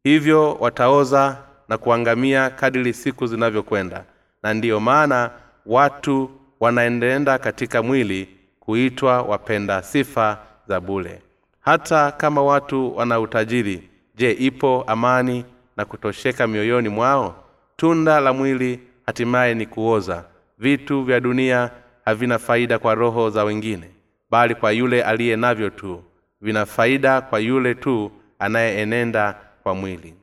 Hivyo 0.04 0.54
wataoza 0.54 1.38
na 1.68 1.78
kuangamia 1.78 2.50
kadiri 2.50 2.92
siku 2.92 3.26
zinavyokwenda 3.26 4.04
na 4.42 4.54
ndiyo 4.54 4.80
maana 4.80 5.30
watu 5.66 6.30
wanaendaenda 6.61 7.38
katika 7.38 7.83
mwili 7.83 8.28
kuitwa 8.61 9.22
wapenda 9.22 9.83
sifa 9.83 10.38
za 10.68 10.80
bule 10.80 11.22
hata 11.61 12.12
kama 12.12 12.42
watu 12.42 12.96
wana 12.96 13.20
utajiri 13.20 13.89
je 14.20 14.30
ipo 14.33 14.85
amani 14.87 15.44
na 15.76 15.85
kutosheka 15.85 16.46
mioyoni 16.46 16.88
mwao? 16.88 17.44
Tunda 17.76 18.20
la 18.20 18.33
mwili 18.33 18.80
hatimaye 19.06 19.54
ni 19.54 19.66
kuoza. 19.66 20.24
Vitu 20.59 21.02
vya 21.02 21.20
dunia 21.20 21.70
havina 22.04 22.38
faida 22.38 22.78
kwa 22.78 22.94
roho 22.94 23.30
za 23.30 23.44
wengine 23.44 23.90
bali 24.30 24.54
kwa 24.54 24.72
yule 24.72 25.02
aliye 25.02 25.37
navyo 25.37 25.70
tu. 25.70 26.04
Vina 26.40 26.66
faida 26.66 27.20
kwa 27.20 27.38
yule 27.40 27.74
tu 27.74 28.11
anayeenenda 28.38 29.37
kwa 29.62 29.74
mwili. 29.74 30.14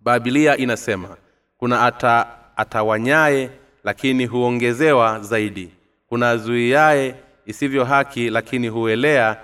Babilia 0.00 0.56
inasema 0.56 1.16
kuna 1.58 1.82
ata, 1.82 2.26
atawanyaye 2.56 3.50
lakini 3.84 4.26
huongezewa 4.26 5.20
zaidi. 5.20 5.70
Kuna 6.08 6.30
azuiaye 6.30 7.14
isivyo 7.46 7.84
haki 7.84 8.30
lakini 8.30 8.68
huelea 8.68 9.36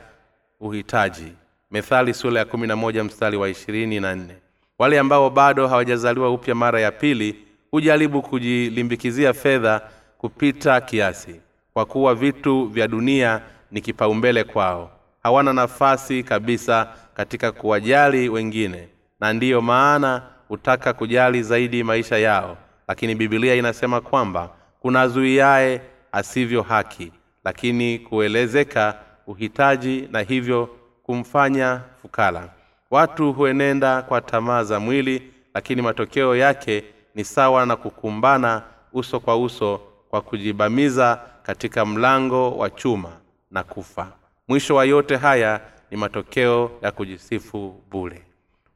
uhitaji 0.61 1.33
methali 1.75 2.15
sura 2.15 2.39
ya 2.39 2.45
kumi 2.45 2.67
na 2.67 2.77
moja 2.77 3.05
mstari 3.05 3.37
wa 3.37 3.49
ishirini 3.49 4.01
na 4.01 4.15
nne. 4.15 4.37
Wale 4.79 4.99
ambao 4.99 5.31
bado 5.31 5.69
hawajazaliwa 5.69 6.31
upya 6.31 6.55
mara 6.55 6.81
ya 6.81 6.93
pili 6.93 7.37
hujaribu 7.71 8.23
kujilimbikizia 8.23 9.33
fedha 9.33 9.81
kupita 10.19 10.81
kiasi 10.81 11.41
kwa 11.73 11.85
kuwa 11.87 12.15
vitu 12.15 12.65
vya 12.65 12.89
dunia 12.89 13.41
ni 13.71 13.81
kipaumbele 13.81 14.45
kwao. 14.45 14.91
Hawana 15.23 15.53
nafasi 15.53 16.23
kabisa 16.23 16.89
katika 17.15 17.53
kuwajali 17.53 18.29
wengine 18.29 18.89
na 19.21 19.33
ndiyo 19.33 19.61
maana 19.61 20.23
hutaka 20.49 20.93
kujali 20.93 21.43
zaidi 21.43 21.83
maisha 21.85 22.19
yao. 22.19 22.57
Lakini 22.89 23.15
bibilia 23.15 23.55
inasema 23.55 24.01
kwamba 24.01 24.51
kuna 24.81 25.01
azuiaye 25.01 25.81
asivyo 26.13 26.63
haki 26.63 27.13
lakini 27.45 27.99
kuelezeka 27.99 28.95
uhitaji 29.27 30.09
na 30.13 30.21
hivyo 30.21 30.69
kumfanya 31.05 31.81
fukala. 32.03 32.49
Watu 32.91 33.33
huenenda 33.33 34.03
kwa 34.03 34.21
tamaa 34.21 34.65
za 34.65 34.81
mwili 34.81 35.33
lakini 35.55 35.83
matokeo 35.83 36.37
yake 36.37 36.85
ni 37.15 37.25
sawa 37.25 37.67
na 37.67 37.77
kukumbana 37.77 38.63
uso 38.93 39.21
kwa 39.21 39.37
uso 39.37 39.81
kwa 40.11 40.21
kujibamiza 40.21 41.21
katika 41.43 41.85
mlango 41.87 42.57
wa 42.59 42.71
chuma 42.71 43.13
na 43.51 43.63
kufa. 43.63 44.13
Mwisho 44.49 44.75
wa 44.75 44.85
yote 44.85 45.17
haya 45.17 45.61
ni 45.91 45.97
matokeo 45.97 46.71
ya 46.83 46.91
kujisifu 46.93 47.83
bule 47.91 48.23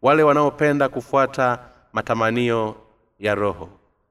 wale 0.02 0.22
wanaopenda 0.22 0.88
kufuata 0.88 1.58
matamanio 1.92 2.76
ya 3.18 3.34
roho. 3.34 3.68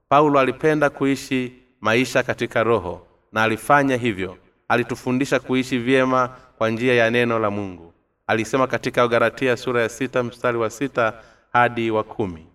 Paulo 0.08 0.40
alipenda 0.40 0.90
kuishi 0.90 1.52
maisha 1.80 2.22
katika 2.22 2.62
roho 2.62 3.06
na 3.32 3.42
alifanya 3.42 3.96
hivyo. 3.96 4.36
Alitufundisha 4.68 5.40
kuishi 5.40 5.78
vyema 5.78 6.28
kwa 6.58 6.70
njia 6.70 6.94
ya 6.94 7.10
neno 7.10 7.38
la 7.38 7.50
mungu 7.50 7.92
alisema 8.28 8.66
katika 8.66 9.08
galatia 9.08 9.56
sura 9.56 9.82
ya 9.82 9.88
sita 9.88 10.22
mstari 10.22 10.58
wa 10.58 10.70
sita 10.70 11.12
hadi 11.52 11.90
wa 11.90 12.04
kumi. 12.04 12.46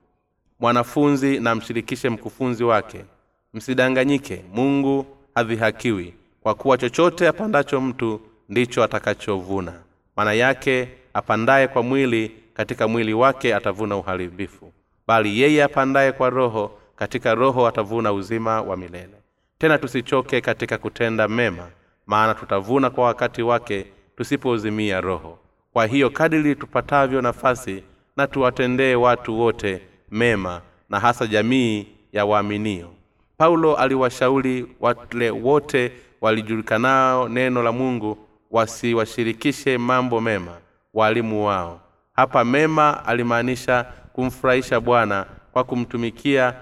Mwanafunzi 0.59 1.39
na 1.39 1.55
mshirikishe 1.55 2.09
mkufunzi 2.09 2.63
wake. 2.63 3.05
Msidanganyike 3.53 4.43
mungu 4.53 5.05
hadhihakiwi 5.35 6.13
kwa 6.41 6.55
kuwa 6.55 6.77
chochote 6.77 7.27
apandacho 7.27 7.81
mtu 7.81 8.21
ndicho 8.49 8.83
atakachovuna. 8.83 9.73
Maana 10.15 10.33
yake 10.33 10.89
apandaye 11.13 11.67
kwa 11.67 11.83
mwili 11.83 12.31
katika 12.53 12.87
mwili 12.87 13.13
wake 13.13 13.55
atavuna 13.55 13.95
uharibifu. 13.97 14.71
Bali 15.07 15.41
yeye 15.41 15.63
apandaye 15.63 16.11
kwa 16.11 16.29
roho 16.29 16.71
katika 16.95 17.35
roho 17.35 17.67
atavuna 17.67 18.13
uzima 18.13 18.61
wa 18.61 18.77
milele. 18.77 19.13
Tena 19.57 19.77
tusichoke 19.77 20.41
katika 20.41 20.77
kutenda 20.77 21.27
mema 21.27 21.67
maana 22.07 22.33
tutavuna 22.33 22.89
kwa 22.89 23.05
wakati 23.05 23.41
wake 23.41 23.85
tusipozimia 24.17 25.01
roho 25.01 25.39
kwa 25.73 25.85
hiyo 25.85 26.09
kadiri 26.09 26.55
tupatavyo 26.55 27.21
nafasi 27.21 27.83
na 28.17 28.27
tuwatendee 28.27 28.95
watu 28.95 29.39
wote 29.39 29.81
mema 30.11 30.61
na 30.89 30.99
hasa 30.99 31.27
jamii 31.27 31.87
ya 32.11 32.25
waaminio. 32.25 32.89
Paulo 33.37 33.75
aliwashauri 33.75 34.67
wale 34.79 35.29
wote 35.29 35.91
walijulikanao 36.21 37.29
neno 37.29 37.63
la 37.63 37.71
mungu 37.71 38.17
wasiwashirikishe 38.51 39.77
mambo 39.77 40.21
mema 40.21 40.57
waalimu 40.93 41.45
wao. 41.45 41.81
Hapa 42.13 42.43
mema 42.45 43.05
alimaanisha 43.05 43.83
kumfurahisha 44.13 44.79
bwana 44.79 45.25
kwa 45.51 45.63
kumtumikia 45.63 46.53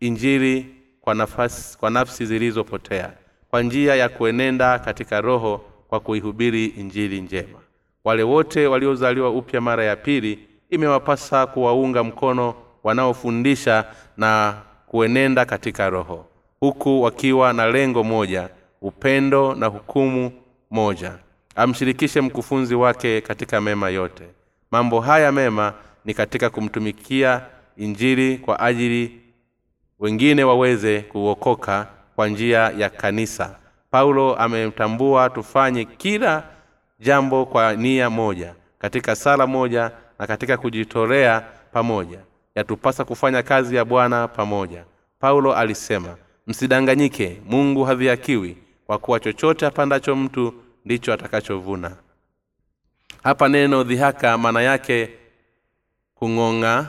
injili 0.00 0.74
kwa, 1.00 1.14
nafasi, 1.14 1.78
kwa 1.78 1.90
nafsi 1.90 2.26
zilizopotea 2.26 3.12
kwa 3.50 3.62
njia 3.62 3.94
ya 3.94 4.08
kuenenda 4.08 4.78
katika 4.78 5.20
roho 5.20 5.64
kwa 5.88 6.00
kuihubiri 6.00 6.66
injili 6.66 7.20
njema 7.20 7.58
wale 8.04 8.22
wote 8.22 8.66
waliozaliwa 8.66 9.30
upya 9.30 9.60
mara 9.60 9.84
ya 9.84 9.96
pili 9.96 10.38
imewapasa 10.70 11.46
kuwaunga 11.46 12.04
mkono 12.04 12.54
wanaofundisha 12.84 13.84
na 14.16 14.54
kuenenda 14.86 15.44
katika 15.44 15.90
roho 15.90 16.26
huku 16.60 17.02
wakiwa 17.02 17.52
na 17.52 17.66
lengo 17.66 18.04
moja 18.04 18.48
upendo 18.80 19.54
na 19.54 19.66
hukumu 19.66 20.32
moja. 20.70 21.12
Amshirikishe 21.56 22.20
mkufunzi 22.20 22.74
wake 22.74 23.20
katika 23.20 23.60
mema 23.60 23.88
yote. 23.90 24.24
Mambo 24.70 25.00
haya 25.00 25.32
mema 25.32 25.72
ni 26.04 26.14
katika 26.14 26.50
kumtumikia 26.50 27.42
injili 27.76 28.38
kwa 28.38 28.60
ajili 28.60 29.20
wengine 29.98 30.44
waweze 30.44 31.00
kuokoka 31.00 31.86
kwa 32.16 32.28
njia 32.28 32.58
ya 32.58 32.90
kanisa. 32.90 33.58
Paulo 33.90 34.34
ametambua 34.36 35.30
tufanye 35.30 35.84
kila 35.84 36.42
jambo 36.98 37.46
kwa 37.46 37.74
nia 37.76 38.10
moja 38.10 38.54
katika 38.78 39.16
sala 39.16 39.46
moja 39.46 39.90
na 40.18 40.26
katika 40.26 40.56
kujitolea 40.56 41.40
pamoja. 41.72 42.18
Yatupasa 42.54 43.04
kufanya 43.04 43.42
kazi 43.42 43.76
ya 43.76 43.84
bwana 43.84 44.28
pamoja. 44.28 44.84
Paulo 45.18 45.54
alisema 45.54 46.16
msidanganyike 46.46 47.42
mungu 47.44 47.84
hadhiakiwi 47.84 48.56
kwa 48.86 48.98
kuwa 48.98 49.20
chochote 49.20 49.66
apandacho 49.66 50.16
mtu 50.16 50.54
ndicho 50.84 51.12
atakachovuna. 51.12 51.96
Hapa 53.22 53.48
neno 53.48 53.84
dhihaka 53.84 54.38
maana 54.38 54.62
yake 54.62 55.10
kung'ong'a 56.14 56.86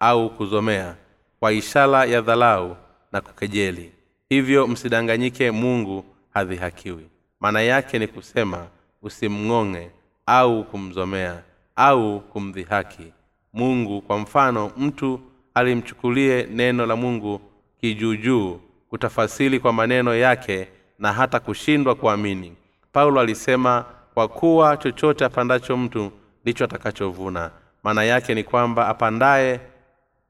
au 0.00 0.30
kuzomea 0.30 0.94
kwa 1.40 1.52
ishara 1.52 2.04
ya 2.04 2.20
dhalau 2.20 2.76
na 3.12 3.20
kukejeli. 3.20 3.92
Hivyo 4.28 4.66
msidanganyike 4.66 5.50
mungu 5.50 6.04
hadhihakiwi 6.34 7.06
maana 7.40 7.60
yake 7.62 7.98
ni 7.98 8.06
kusema 8.06 8.66
usimng'ong'e 9.02 9.90
au 10.26 10.64
kumzomea 10.64 11.42
au 11.76 12.20
kumdhihaki. 12.20 13.12
Mungu 13.52 14.00
kwa 14.02 14.18
mfano 14.18 14.72
mtu 14.76 15.20
alimchukulie 15.54 16.46
neno 16.50 16.86
la 16.86 16.96
mungu 16.96 17.40
kijuujuu 17.80 18.60
kutafasili 18.90 19.60
kwa 19.60 19.72
maneno 19.72 20.14
yake 20.14 20.68
na 20.98 21.12
hata 21.12 21.40
kushindwa 21.40 21.94
kuamini. 21.94 22.52
Paulo 22.92 23.20
alisema 23.20 23.84
kwa 24.14 24.28
kuwa 24.28 24.76
chochote 24.76 25.24
apandacho 25.24 25.76
mtu 25.76 26.12
ndicho 26.42 26.64
atakachovuna. 26.64 27.50
Maana 27.84 28.04
yake 28.04 28.34
ni 28.34 28.44
kwamba 28.44 28.88
apandaye 28.88 29.60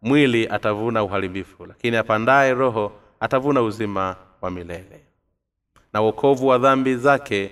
mwili 0.02 0.48
atavuna 0.48 1.02
uharibifu 1.04 1.66
lakini 1.66 1.96
apandaye 1.96 2.54
roho 2.54 2.92
atavuna 3.20 3.62
uzima 3.62 4.16
wa 4.40 4.50
milele. 4.50 5.00
Na 5.92 6.02
uokovu 6.02 6.46
wa 6.46 6.58
dhambi 6.58 6.96
zake 6.96 7.50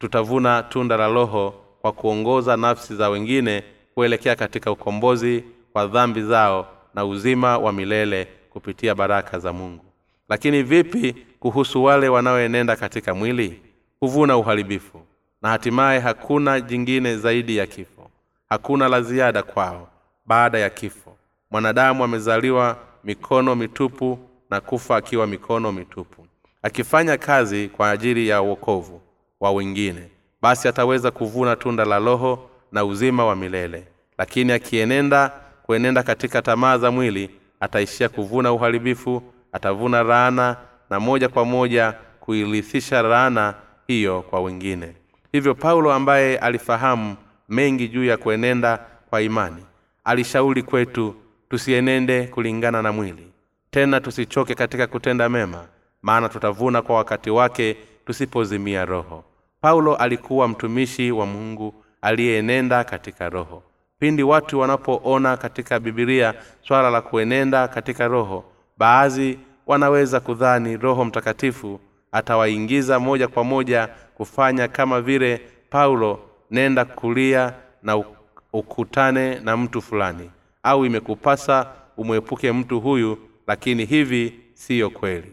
tutavuna 0.00 0.62
tunda 0.62 0.96
la 0.96 1.08
roho 1.08 1.54
kwa 1.82 1.92
kuongoza 1.92 2.56
nafsi 2.56 2.96
za 2.96 3.08
wengine 3.08 3.64
kuelekea 3.94 4.36
katika 4.36 4.70
ukombozi 4.72 5.44
wa 5.74 5.86
dhambi 5.86 6.22
zao 6.22 6.66
na 6.94 7.04
uzima 7.04 7.58
wa 7.58 7.72
milele 7.72 8.28
kupitia 8.50 8.94
baraka 8.94 9.38
za 9.38 9.52
mungu. 9.52 9.84
Lakini 10.28 10.62
vipi 10.62 11.14
kuhusu 11.40 11.84
wale 11.84 12.08
wanaoenenda 12.08 12.76
katika 12.76 13.14
mwili? 13.14 13.62
Huvuna 14.00 14.36
uharibifu 14.36 15.00
na 15.42 15.48
hatimaye 15.48 16.00
hakuna 16.00 16.60
jingine 16.60 17.16
zaidi 17.16 17.56
ya 17.56 17.66
kifo. 17.66 18.10
Hakuna 18.48 18.88
la 18.88 19.02
ziada 19.02 19.42
kwao 19.42 19.88
baada 20.26 20.58
ya 20.58 20.70
kifo. 20.70 21.16
Mwanadamu 21.50 22.04
amezaliwa 22.04 22.76
mikono 23.04 23.54
mitupu 23.54 24.18
na 24.50 24.60
kufa 24.60 24.96
akiwa 24.96 25.26
mikono 25.26 25.72
mitupu 25.72 26.26
akifanya 26.62 27.16
kazi 27.16 27.68
kwa 27.68 27.90
ajili 27.90 28.28
ya 28.28 28.42
uokovu 28.42 29.00
wa 29.40 29.50
wengine 29.52 30.08
basi 30.42 30.68
ataweza 30.68 31.10
kuvuna 31.10 31.56
tunda 31.56 31.84
la 31.84 31.98
roho 31.98 32.50
na 32.72 32.84
uzima 32.84 33.24
wa 33.24 33.36
milele. 33.36 33.86
Lakini 34.18 34.52
akienenda 34.52 35.32
kuenenda 35.62 36.02
katika 36.02 36.42
tamaa 36.42 36.78
za 36.78 36.90
mwili 36.90 37.30
ataishia 37.60 38.08
kuvuna 38.08 38.52
uharibifu 38.52 39.22
atavuna 39.52 40.02
laana 40.02 40.56
na 40.90 41.00
moja 41.00 41.28
kwa 41.28 41.44
moja 41.44 41.94
kuirithisha 42.20 43.02
laana 43.02 43.54
hiyo 43.86 44.22
kwa 44.22 44.40
wengine. 44.40 44.94
Hivyo 45.32 45.54
paulo 45.54 45.92
ambaye 45.92 46.38
alifahamu 46.38 47.16
mengi 47.48 47.88
juu 47.88 48.04
ya 48.04 48.16
kuenenda 48.16 48.78
kwa 49.10 49.22
imani 49.22 49.64
alishauri 50.04 50.62
kwetu 50.62 51.14
tusienende 51.48 52.26
kulingana 52.26 52.82
na 52.82 52.92
mwili. 52.92 53.26
Tena 53.70 54.00
tusichoke 54.00 54.54
katika 54.54 54.86
kutenda 54.86 55.28
mema 55.28 55.66
maana 56.02 56.28
tutavuna 56.28 56.82
kwa 56.82 56.96
wakati 56.96 57.30
wake 57.30 57.76
tusipozimia 58.06 58.84
roho. 58.84 59.24
Paulo 59.60 59.96
alikuwa 59.96 60.48
mtumishi 60.48 61.10
wa 61.12 61.26
mungu 61.26 61.74
aliyeenenda 62.02 62.84
katika 62.84 63.28
roho. 63.28 63.62
Pindi 63.98 64.22
watu 64.22 64.58
wanapoona 64.60 65.36
katika 65.36 65.80
bibilia 65.80 66.34
swala 66.62 66.90
la 66.90 67.00
kuenenda 67.00 67.68
katika 67.68 68.08
roho 68.08 68.44
baadhi 68.78 69.38
wanaweza 69.66 70.20
kudhani 70.20 70.76
roho 70.76 71.04
mtakatifu 71.04 71.80
atawaingiza 72.12 73.00
moja 73.00 73.28
kwa 73.28 73.44
moja 73.44 73.88
kufanya 74.14 74.68
kama 74.68 75.00
vile 75.00 75.40
paulo 75.70 76.20
nenda 76.50 76.84
kulia 76.84 77.52
na 77.82 78.04
ukutane 78.52 79.40
na 79.40 79.56
mtu 79.56 79.82
fulani. 79.82 80.30
Au 80.62 80.86
imekupasa 80.86 81.66
umwepuke 81.96 82.52
mtu 82.52 82.80
huyu 82.80 83.18
lakini 83.46 83.84
hivi 83.84 84.40
siyo 84.54 84.90
kweli 84.90 85.32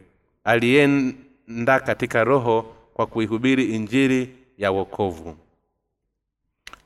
alienda 1.47 1.79
katika 1.79 2.23
roho 2.23 2.65
kwa 2.93 3.05
kuihubiri 3.07 3.65
injili 3.75 4.35
ya 4.57 4.71
wokovu. 4.71 5.35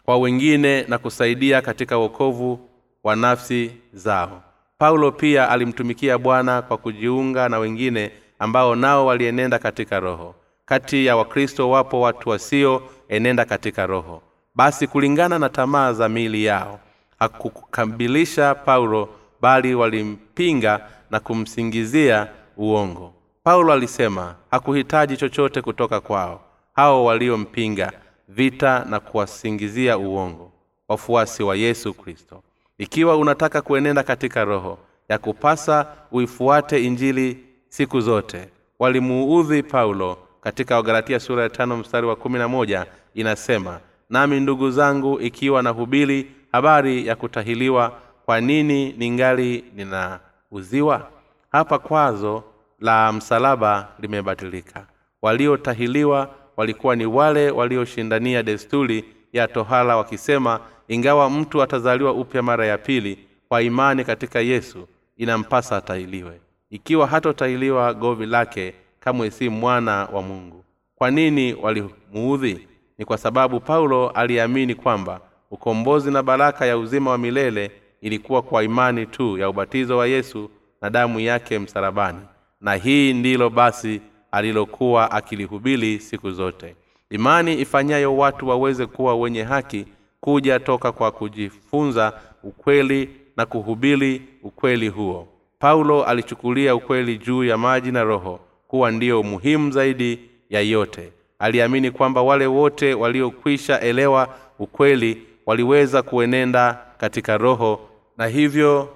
Kwa 0.05 0.17
wengine 0.17 0.83
na 0.83 0.97
kusaidia 0.97 1.61
katika 1.61 1.97
wokovu 1.97 2.69
wa 3.03 3.15
nafsi 3.15 3.71
zao. 3.93 4.43
Paulo 4.77 5.11
pia 5.11 5.49
alimtumikia 5.49 6.17
bwana 6.17 6.61
kwa 6.61 6.77
kujiunga 6.77 7.49
na 7.49 7.59
wengine 7.59 8.11
ambao 8.39 8.75
nao 8.75 9.05
walienenda 9.05 9.59
katika 9.59 9.99
roho. 9.99 10.35
Kati 10.65 11.05
ya 11.05 11.15
wakristo 11.15 11.69
wapo 11.69 12.01
watu 12.01 12.29
wasioenenda 12.29 13.45
katika 13.45 13.85
roho. 13.85 14.21
Basi 14.55 14.87
kulingana 14.87 15.39
na 15.39 15.49
tamaa 15.49 15.93
za 15.93 16.09
miili 16.09 16.43
yao 16.45 16.79
hakukabilisha 17.19 18.55
paulo 18.55 19.09
bali 19.41 19.75
walimpinga 19.75 20.87
na 21.11 21.19
kumsingizia 21.19 22.27
uongo 22.57 23.13
paulo 23.43 23.73
alisema 23.73 24.35
hakuhitaji 24.51 25.17
chochote 25.17 25.61
kutoka 25.61 25.99
kwao. 26.01 26.41
Hao 26.73 27.05
waliompinga 27.05 27.91
vita 28.27 28.85
na 28.89 28.99
kuwasingizia 28.99 29.97
uongo 29.97 30.51
wafuasi 30.87 31.43
wa 31.43 31.55
yesu 31.55 31.93
kristo. 31.93 32.43
Ikiwa 32.77 33.17
unataka 33.17 33.61
kuenenda 33.61 34.03
katika 34.03 34.45
roho 34.45 34.77
ya 35.09 35.17
kupasa 35.17 35.87
uifuate 36.11 36.83
injili 36.85 37.37
siku 37.69 38.01
zote. 38.01 38.49
Walimuudhi 38.79 39.63
paulo 39.63 40.17
katika 40.41 40.75
wagalatia 40.75 41.19
sura 41.19 41.43
ya 41.43 41.49
tano 41.49 41.77
mstari 41.77 42.07
wa 42.07 42.15
kumi 42.15 42.39
na 42.39 42.47
moja 42.47 42.85
inasema 43.13 43.79
nami 44.09 44.39
ndugu 44.39 44.71
zangu 44.71 45.19
ikiwa 45.21 45.61
nahubiri 45.63 46.31
habari 46.51 47.07
ya 47.07 47.15
kutahiliwa 47.15 47.91
kwa 48.25 48.41
nini 48.41 48.93
ningali 48.97 49.63
ninauziwa? 49.75 51.07
Hapa 51.51 51.79
kwazo 51.79 52.43
la 52.81 53.11
msalaba 53.13 53.87
limebatilika. 53.99 54.85
Waliotahiliwa 55.21 56.29
walikuwa 56.57 56.95
ni 56.95 57.05
wale 57.05 57.51
walioshindania 57.51 58.43
desturi 58.43 59.05
ya 59.33 59.47
tohala 59.47 59.97
wakisema 59.97 60.59
ingawa 60.87 61.29
mtu 61.29 61.61
atazaliwa 61.61 62.11
upya 62.13 62.41
mara 62.41 62.65
ya 62.65 62.77
pili 62.77 63.19
kwa 63.49 63.61
imani 63.61 64.03
katika 64.03 64.39
yesu 64.39 64.87
inampasa 65.17 65.77
atahiliwe. 65.77 66.41
Ikiwa 66.69 67.07
hatotahiliwa 67.07 67.93
govi 67.93 68.25
lake 68.25 68.73
kamwe 68.99 69.31
si 69.31 69.49
mwana 69.49 70.05
wa 70.13 70.21
mungu. 70.21 70.63
Kwa 70.95 71.11
nini 71.11 71.53
walimuudhi? 71.53 72.67
Ni 72.97 73.05
kwa 73.05 73.17
sababu 73.17 73.59
paulo 73.59 74.09
aliamini 74.09 74.75
kwamba 74.75 75.21
ukombozi 75.51 76.11
na 76.11 76.23
baraka 76.23 76.65
ya 76.65 76.77
uzima 76.77 77.11
wa 77.11 77.17
milele 77.17 77.71
ilikuwa 78.01 78.41
kwa 78.41 78.63
imani 78.63 79.05
tu 79.05 79.37
ya 79.37 79.49
ubatizo 79.49 79.97
wa 79.97 80.07
yesu 80.07 80.49
na 80.81 80.89
damu 80.89 81.19
yake 81.19 81.59
msalabani 81.59 82.19
na 82.61 82.75
hii 82.75 83.13
ndilo 83.13 83.49
basi 83.49 84.01
alilokuwa 84.31 85.11
akilihubiri 85.11 85.99
siku 85.99 86.31
zote. 86.31 86.75
Imani 87.09 87.61
ifanyayo 87.61 88.17
watu 88.17 88.47
waweze 88.47 88.85
kuwa 88.85 89.15
wenye 89.15 89.43
haki 89.43 89.85
kuja 90.19 90.59
toka 90.59 90.91
kwa 90.91 91.11
kujifunza 91.11 92.13
ukweli 92.43 93.09
na 93.37 93.45
kuhubiri 93.45 94.21
ukweli 94.43 94.87
huo. 94.87 95.27
Paulo 95.59 96.03
alichukulia 96.05 96.75
ukweli 96.75 97.17
juu 97.17 97.43
ya 97.43 97.57
maji 97.57 97.91
na 97.91 98.03
roho 98.03 98.39
kuwa 98.67 98.91
ndiyo 98.91 99.23
muhimu 99.23 99.71
zaidi 99.71 100.19
ya 100.49 100.61
yote. 100.61 101.11
Aliamini 101.39 101.91
kwamba 101.91 102.21
wale 102.21 102.45
wote 102.47 102.93
waliokwisha 102.93 103.79
elewa 103.81 104.35
ukweli 104.59 105.21
waliweza 105.45 106.01
kuenenda 106.01 106.79
katika 106.97 107.37
roho 107.37 107.79
na 108.17 108.27
hivyo 108.27 108.89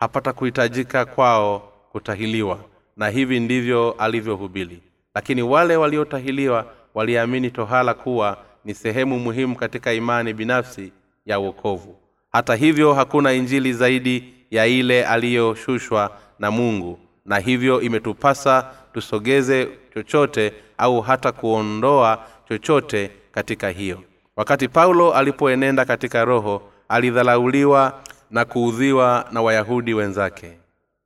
hapata 0.00 0.32
kuhitajika 0.32 1.04
kwao 1.04 1.72
kutahiliwa 1.92 2.58
na 2.98 3.08
hivi 3.08 3.40
ndivyo 3.40 3.92
alivyohubiri. 3.98 4.82
Lakini 5.14 5.42
wale 5.42 5.76
waliotahiliwa 5.76 6.66
waliamini 6.94 7.50
tohala 7.50 7.94
kuwa 7.94 8.36
ni 8.64 8.74
sehemu 8.74 9.18
muhimu 9.18 9.56
katika 9.56 9.92
imani 9.92 10.32
binafsi 10.34 10.92
ya 11.26 11.40
uokovu 11.40 11.96
hata 12.32 12.54
hivyo 12.54 12.94
hakuna 12.94 13.32
injili 13.32 13.72
zaidi 13.72 14.34
ya 14.50 14.66
ile 14.66 15.06
aliyoshushwa 15.06 16.10
na 16.38 16.50
mungu 16.50 16.98
na 17.24 17.38
hivyo 17.38 17.80
imetupasa 17.80 18.70
tusogeze 18.92 19.68
chochote 19.94 20.52
au 20.78 21.00
hata 21.00 21.32
kuondoa 21.32 22.24
chochote 22.48 23.10
katika 23.32 23.70
hiyo. 23.70 24.02
Wakati 24.36 24.68
paulo 24.68 25.12
alipoenenda 25.14 25.84
katika 25.84 26.24
roho 26.24 26.62
alidhalauliwa 26.88 28.00
na 28.30 28.44
kuudhiwa 28.44 29.28
na 29.32 29.42
wayahudi 29.42 29.94
wenzake 29.94 30.58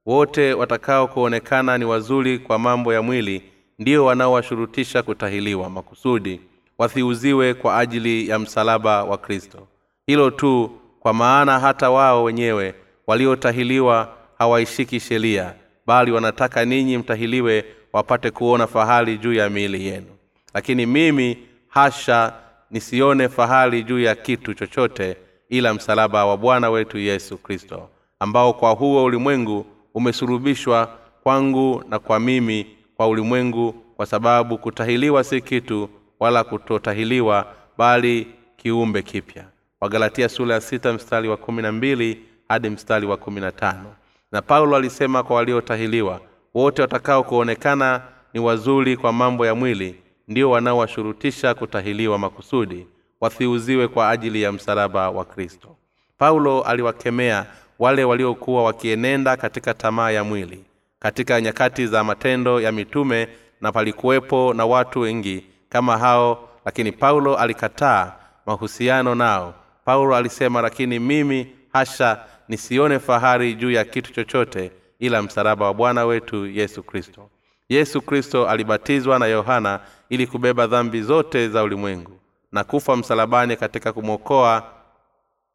wote 0.06 0.54
watakao 0.54 1.08
kuonekana 1.08 1.78
ni 1.78 1.84
wazuri 1.84 2.38
kwa 2.38 2.58
mambo 2.58 2.92
ya 2.94 3.02
mwili 3.02 3.42
ndio 3.78 4.04
wanaowashurutisha 4.04 5.02
kutahiliwa 5.02 5.70
makusudi 5.70 6.40
wathiuziwe 6.78 7.54
kwa 7.54 7.78
ajili 7.78 8.28
ya 8.28 8.38
msalaba 8.38 9.04
wa 9.04 9.18
kristo. 9.18 9.66
Hilo 10.06 10.30
tu 10.30 10.70
kwa 11.00 11.12
maana 11.14 11.58
hata 11.60 11.90
wao 11.90 12.24
wenyewe 12.24 12.74
waliotahiliwa 13.06 14.12
hawaishiki 14.38 15.00
sheria 15.00 15.54
bali 15.86 16.12
wanataka 16.12 16.64
ninyi 16.64 16.98
mtahiliwe 16.98 17.64
wapate 17.92 18.30
kuona 18.30 18.66
fahari 18.66 19.18
juu 19.18 19.32
ya 19.32 19.50
miili 19.50 19.86
yenu. 19.86 20.06
Lakini 20.54 20.86
mimi 20.86 21.38
hasha 21.68 22.32
nisione 22.70 23.28
fahari 23.28 23.82
juu 23.84 24.00
ya 24.00 24.14
kitu 24.14 24.54
chochote 24.54 25.16
ila 25.48 25.74
msalaba 25.74 26.26
wa 26.26 26.36
bwana 26.36 26.70
wetu 26.70 26.98
yesu 26.98 27.38
kristo 27.38 27.88
ambao 28.20 28.52
kwa 28.52 28.70
huo 28.70 29.04
ulimwengu 29.04 29.66
umesulubishwa 29.94 30.98
kwangu 31.22 31.84
na 31.88 31.98
kwa 31.98 32.20
mimi 32.20 32.66
kwa 32.96 33.08
ulimwengu 33.08 33.72
kwa 33.96 34.06
sababu 34.06 34.58
kutahiliwa 34.58 35.24
si 35.24 35.40
kitu 35.40 35.88
wala 36.20 36.44
kutotahiliwa 36.44 37.46
bali 37.78 38.26
kiumbe 38.56 39.02
kipya. 39.02 39.44
Wagalatia 39.80 40.28
sura 40.28 40.54
ya 40.54 40.60
sita 40.60 40.92
mstari 40.92 41.28
wa 41.28 41.36
kumi 41.36 41.62
na 41.62 41.72
mbili 41.72 42.18
hadi 42.48 42.70
mstari 42.70 43.06
wa 43.06 43.16
kumi 43.16 43.40
na 43.40 43.52
tano. 43.52 43.94
Na 44.32 44.42
paulo 44.42 44.76
alisema 44.76 45.22
kwa 45.22 45.36
waliotahiliwa 45.36 46.20
wote 46.54 46.82
watakao 46.82 47.22
kuonekana 47.24 48.02
ni 48.34 48.40
wazuri 48.40 48.96
kwa 48.96 49.12
mambo 49.12 49.46
ya 49.46 49.54
mwili 49.54 50.02
ndio 50.28 50.50
wanaowashurutisha 50.50 51.54
kutahiliwa 51.54 52.18
makusudi 52.18 52.86
wathiuziwe 53.20 53.88
kwa 53.88 54.10
ajili 54.10 54.42
ya 54.42 54.52
msalaba 54.52 55.10
wa 55.10 55.24
kristo. 55.24 55.76
Paulo 56.18 56.62
aliwakemea 56.62 57.46
wale 57.82 58.04
waliokuwa 58.04 58.64
wakienenda 58.64 59.36
katika 59.36 59.74
tamaa 59.74 60.10
ya 60.10 60.24
mwili 60.24 60.64
katika 60.98 61.40
nyakati 61.40 61.86
za 61.86 62.04
matendo 62.04 62.60
ya 62.60 62.72
mitume 62.72 63.28
na 63.60 63.72
palikuwepo 63.72 64.54
na 64.54 64.66
watu 64.66 65.00
wengi 65.00 65.46
kama 65.68 65.98
hao 65.98 66.48
lakini 66.64 66.92
paulo 66.92 67.36
alikataa 67.36 68.12
mahusiano 68.46 69.14
nao. 69.14 69.54
Paulo 69.84 70.16
alisema 70.16 70.62
lakini 70.62 70.98
mimi 70.98 71.52
hasha 71.72 72.24
nisione 72.48 72.98
fahari 72.98 73.54
juu 73.54 73.70
ya 73.70 73.84
kitu 73.84 74.12
chochote 74.12 74.70
ila 74.98 75.22
msalaba 75.22 75.66
wa 75.66 75.74
bwana 75.74 76.04
wetu 76.04 76.46
yesu 76.46 76.82
kristo. 76.82 77.30
Yesu 77.68 78.02
kristo 78.02 78.48
alibatizwa 78.48 79.18
na 79.18 79.26
yohana 79.26 79.80
ili 80.08 80.26
kubeba 80.26 80.66
dhambi 80.66 81.02
zote 81.02 81.48
za 81.48 81.62
ulimwengu 81.62 82.12
na 82.52 82.64
kufa 82.64 82.96
msalabani 82.96 83.56
katika 83.56 83.92
kumwokoa 83.92 84.62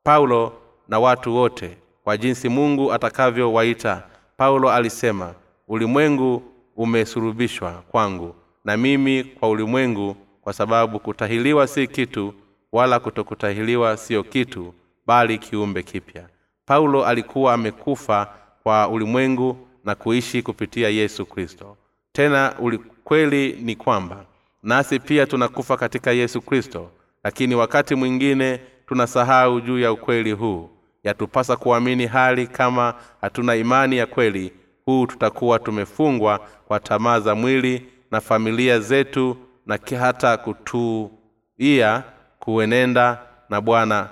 paulo 0.03 0.53
na 0.87 0.99
watu 0.99 1.35
wote 1.35 1.77
kwa 2.07 2.17
jinsi 2.17 2.49
mungu 2.49 2.93
atakavyowaita. 2.93 4.03
Paulo 4.37 4.71
alisema 4.71 5.33
ulimwengu 5.67 6.43
umesurubishwa 6.77 7.71
kwangu 7.71 8.35
na 8.65 8.77
mimi 8.77 9.23
kwa 9.23 9.49
ulimwengu 9.49 10.15
kwa 10.41 10.53
sababu 10.53 10.99
kutahiliwa 10.99 11.67
si 11.67 11.87
kitu 11.87 12.33
wala 12.71 12.99
kutokutahiliwa 12.99 13.97
siyo 13.97 14.23
kitu 14.23 14.73
bali 15.07 15.37
kiumbe 15.37 15.83
kipya. 15.83 16.29
Paulo 16.65 17.05
alikuwa 17.05 17.53
amekufa 17.53 18.33
kwa 18.63 18.87
ulimwengu 18.87 19.57
na 19.85 19.95
kuishi 19.95 20.41
kupitia 20.41 20.89
yesu 20.89 21.25
kristo. 21.25 21.77
Tena 22.11 22.55
ukweli 22.59 23.53
ni 23.61 23.75
kwamba 23.75 24.25
nasi 24.63 24.99
pia 24.99 25.25
tunakufa 25.25 25.77
katika 25.77 26.11
yesu 26.11 26.41
kristo 26.41 26.89
lakini 27.23 27.55
wakati 27.55 27.95
mwingine 27.95 28.59
tunasahau 28.87 29.61
juu 29.61 29.79
ya 29.79 29.91
ukweli 29.91 30.31
huu 30.31 30.69
yatupasa 31.03 31.55
kuamini 31.55 32.05
hali 32.07 32.47
kama 32.47 32.93
hatuna 33.21 33.55
imani 33.55 33.97
ya 33.97 34.05
kweli. 34.05 34.53
Huu 34.85 35.05
tutakuwa 35.07 35.59
tumefungwa 35.59 36.39
kwa 36.67 36.79
tamaa 36.79 37.19
za 37.19 37.35
mwili 37.35 37.85
na 38.11 38.21
familia 38.21 38.79
zetu 38.79 39.37
na 39.65 39.79
hata 39.99 40.37
kutuia 40.37 42.03
kuenenda 42.39 43.19
na 43.49 43.61
bwana. 43.61 44.09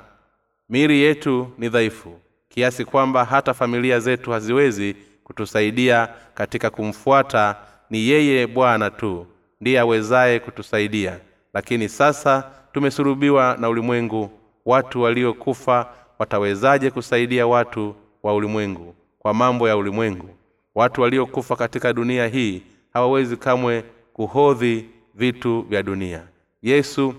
Miri 0.70 1.00
yetu 1.02 1.48
ni 1.58 1.70
dhaifu 1.70 2.20
kiasi 2.50 2.86
kwamba 2.86 3.26
hata 3.26 3.54
familia 3.54 4.00
zetu 4.00 4.32
haziwezi 4.32 4.96
kutusaidia 5.24 6.10
katika 6.34 6.70
kumfuata. 6.70 7.56
Ni 7.90 8.08
yeye 8.08 8.48
bwana 8.48 8.90
tu 8.90 9.28
ndiye 9.62 9.80
awezaye 9.80 10.40
kutusaidia. 10.40 11.20
Lakini 11.54 11.90
sasa 11.90 12.52
tumesurubiwa 12.74 13.58
na 13.60 13.70
ulimwengu 13.70 14.30
watu 14.66 15.02
waliokufa 15.02 15.90
watawezaje 16.20 16.92
kusaidia 16.92 17.48
watu 17.48 17.96
wa 18.24 18.36
ulimwengu 18.36 18.96
kwa 19.20 19.34
mambo 19.34 19.68
ya 19.70 19.78
ulimwengu? 19.78 20.30
Watu 20.76 21.02
waliokufa 21.02 21.56
katika 21.56 21.94
dunia 21.94 22.28
hii 22.28 22.62
hawawezi 22.94 23.38
kamwe 23.38 23.84
kuhodhi 24.14 24.86
vitu 25.16 25.62
vya 25.62 25.84
dunia. 25.84 26.24
Yesu 26.62 27.14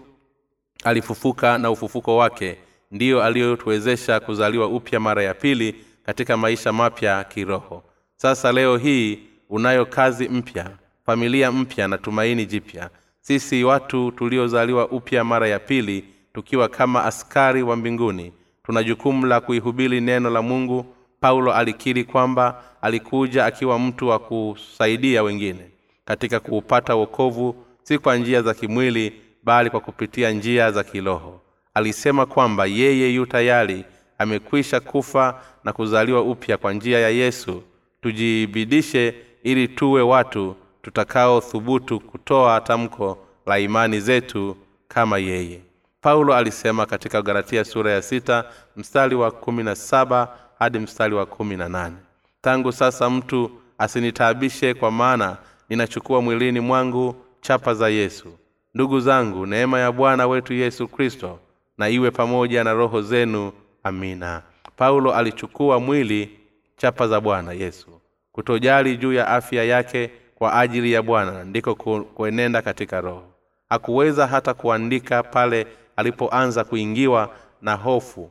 alifufuka 0.84 1.58
na 1.58 1.70
ufufuko 1.70 2.16
wake 2.16 2.56
ndiyo 2.90 3.22
aliyotuwezesha 3.22 4.20
kuzaliwa 4.20 4.66
upya 4.68 5.00
mara 5.00 5.22
ya 5.22 5.34
pili 5.34 5.74
katika 6.06 6.36
maisha 6.36 6.72
mapya 6.72 7.24
kiroho. 7.24 7.82
Sasa 8.16 8.52
leo 8.52 8.76
hii 8.76 9.18
unayo 9.50 9.86
kazi 9.86 10.28
mpya 10.28 10.70
familia 11.06 11.52
mpya 11.52 11.88
na 11.88 11.98
tumaini 11.98 12.46
jipya. 12.46 12.90
Sisi 13.20 13.64
watu 13.64 14.10
tuliozaliwa 14.12 14.88
upya 14.88 15.24
mara 15.24 15.48
ya 15.48 15.58
pili 15.58 16.04
tukiwa 16.34 16.68
kama 16.68 17.04
askari 17.04 17.62
wa 17.62 17.76
mbinguni 17.76 18.32
tuna 18.66 18.82
jukumu 18.82 19.26
la 19.26 19.40
kuihubiri 19.40 20.00
neno 20.00 20.30
la 20.30 20.42
mungu. 20.42 20.86
Paulo 21.20 21.52
alikiri 21.54 22.04
kwamba 22.04 22.62
alikuja 22.82 23.44
akiwa 23.46 23.78
mtu 23.78 24.08
wa 24.08 24.18
kusaidia 24.18 25.22
wengine 25.22 25.70
katika 26.04 26.40
kuupata 26.40 26.94
wokovu 26.94 27.54
si 27.82 27.98
kwa 27.98 28.16
njia 28.16 28.42
za 28.42 28.54
kimwili 28.54 29.12
bali 29.44 29.70
kwa 29.70 29.80
kupitia 29.80 30.30
njia 30.30 30.70
za 30.72 30.84
kiroho. 30.84 31.40
Alisema 31.74 32.26
kwamba 32.26 32.66
yeye 32.66 33.14
yu 33.14 33.26
tayari 33.26 33.84
amekwisha 34.18 34.80
kufa 34.80 35.40
na 35.64 35.72
kuzaliwa 35.72 36.22
upya 36.22 36.56
kwa 36.56 36.72
njia 36.72 36.98
ya 37.00 37.08
yesu. 37.08 37.62
Tujiibidishe 38.02 39.14
ili 39.42 39.68
tuwe 39.68 40.02
watu 40.02 40.56
tutakaothubutu 40.82 42.00
kutoa 42.00 42.60
tamko 42.60 43.18
la 43.46 43.58
imani 43.58 44.00
zetu 44.00 44.56
kama 44.88 45.18
yeye 45.18 45.60
paulo 46.06 46.34
alisema 46.34 46.86
katika 46.86 47.22
galatia 47.22 47.64
sura 47.64 47.90
ya 47.90 48.02
sita 48.02 48.44
mstari 48.76 49.14
wa 49.14 49.30
kumi 49.30 49.62
na 49.62 49.74
saba 49.74 50.28
hadi 50.58 50.78
mstari 50.78 51.14
wa 51.14 51.26
kumi 51.26 51.56
na 51.56 51.68
nane. 51.68 51.96
Tangu 52.40 52.72
sasa 52.72 53.10
mtu 53.10 53.50
asinitaabishe 53.78 54.74
kwa 54.74 54.90
maana 54.90 55.36
ninachukua 55.68 56.22
mwilini 56.22 56.60
mwangu 56.60 57.14
chapa 57.40 57.74
za 57.74 57.88
yesu. 57.88 58.28
Ndugu 58.74 59.00
zangu 59.00 59.46
neema 59.46 59.78
ya 59.80 59.92
bwana 59.92 60.26
wetu 60.26 60.52
yesu 60.54 60.88
kristo 60.88 61.38
na 61.78 61.88
iwe 61.88 62.10
pamoja 62.10 62.64
na 62.64 62.72
roho 62.72 63.02
zenu. 63.02 63.52
Amina. 63.82 64.42
Paulo 64.76 65.14
alichukua 65.14 65.80
mwili 65.80 66.38
chapa 66.76 67.08
za 67.08 67.20
bwana 67.20 67.52
yesu. 67.52 68.00
Kutojali 68.32 68.96
juu 68.96 69.12
ya 69.12 69.28
afya 69.28 69.64
yake 69.64 70.10
kwa 70.34 70.54
ajili 70.60 70.92
ya 70.92 71.02
bwana 71.02 71.44
ndiko 71.44 71.74
kuenenda 72.14 72.62
katika 72.62 73.00
roho. 73.00 73.24
Hakuweza 73.68 74.26
hata 74.26 74.54
kuandika 74.54 75.22
pale 75.22 75.66
alipoanza 75.96 76.64
kuingiwa 76.64 77.30
na 77.62 77.74
hofu 77.74 78.30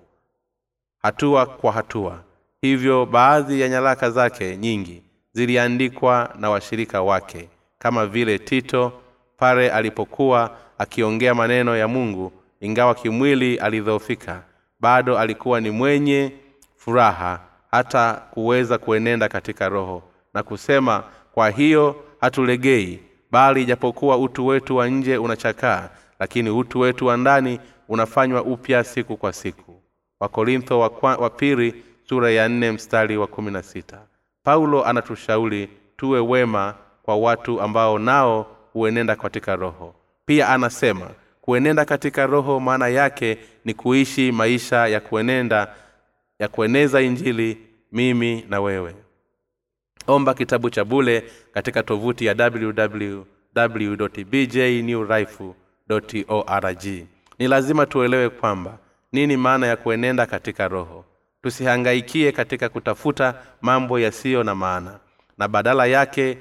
hatua 1.02 1.46
kwa 1.46 1.72
hatua. 1.72 2.20
Hivyo 2.62 3.06
baadhi 3.06 3.62
ya 3.62 3.70
nyaraka 3.70 4.10
zake 4.12 4.58
nyingi 4.58 5.04
ziliandikwa 5.34 6.30
na 6.40 6.50
washirika 6.50 7.02
wake 7.02 7.50
kama 7.80 8.06
vile 8.06 8.40
tito 8.40 8.94
pale 9.38 9.72
alipokuwa 9.72 10.58
akiongea 10.78 11.36
maneno 11.36 11.78
ya 11.78 11.88
mungu 11.88 12.32
ingawa 12.62 12.96
kimwili 12.96 13.58
alidhoofika 13.58 14.42
bado 14.80 15.18
alikuwa 15.20 15.62
ni 15.62 15.70
mwenye 15.72 16.32
furaha 16.76 17.40
hata 17.72 18.14
kuweza 18.14 18.78
kuenenda 18.78 19.30
katika 19.30 19.70
roho 19.70 20.04
na 20.34 20.44
kusema 20.44 21.04
kwa 21.32 21.50
hiyo 21.50 21.96
hatulegei 22.22 23.00
bali 23.32 23.62
ijapokuwa 23.62 24.18
utu 24.18 24.48
wetu 24.48 24.76
wa 24.76 24.88
nje 24.88 25.18
unachakaa 25.18 25.90
lakini 26.20 26.50
utu 26.50 26.80
wetu 26.80 27.06
wa 27.06 27.18
ndani 27.18 27.60
unafanywa 27.90 28.44
upya 28.44 28.84
siku 28.84 29.18
kwa 29.18 29.34
siku. 29.34 29.82
Wakorintho 30.20 30.80
wa, 30.80 31.30
pili 31.30 31.84
sura 32.10 32.32
ya 32.32 32.50
nne 32.50 32.72
mstari 32.72 33.18
wa 33.18 33.28
kumi 33.28 33.52
na 33.52 33.64
sita. 33.64 34.02
Paulo 34.44 34.86
anatushauri 34.86 35.70
tuwe 35.98 36.20
wema 36.20 36.76
kwa 37.04 37.16
watu 37.18 37.62
ambao 37.62 38.00
nao 38.00 38.58
huenenda 38.74 39.16
katika 39.16 39.56
roho. 39.56 39.96
Pia 40.26 40.50
anasema 40.50 41.10
kuenenda 41.42 41.86
katika 41.86 42.26
roho 42.26 42.60
maana 42.60 42.88
yake 42.88 43.38
ni 43.66 43.74
kuishi 43.74 44.32
maisha 44.32 44.88
ya 44.88 45.00
kuenenda 45.00 45.76
ya 46.40 46.48
kueneza 46.48 47.02
injili 47.02 47.58
mimi 47.92 48.46
na 48.50 48.62
wewe. 48.62 48.96
Omba 50.08 50.34
kitabu 50.34 50.70
cha 50.70 50.86
bule 50.86 51.24
katika 51.54 51.84
tovuti 51.84 52.26
ya 52.26 52.36
www 52.54 53.24
bjnewrife 54.30 55.54
org. 56.28 56.86
Ni 57.40 57.48
lazima 57.48 57.86
tuelewe 57.86 58.30
kwamba 58.30 58.78
nini 59.12 59.38
maana 59.38 59.68
ya 59.68 59.76
kuenenda 59.78 60.26
katika 60.26 60.68
roho. 60.68 61.06
Tusihangaikie 61.44 62.32
katika 62.32 62.70
kutafuta 62.70 63.36
mambo 63.62 64.00
yasiyo 64.00 64.44
na 64.44 64.56
maana 64.56 65.00
na 65.38 65.48
badala 65.48 65.86
yake 65.86 66.38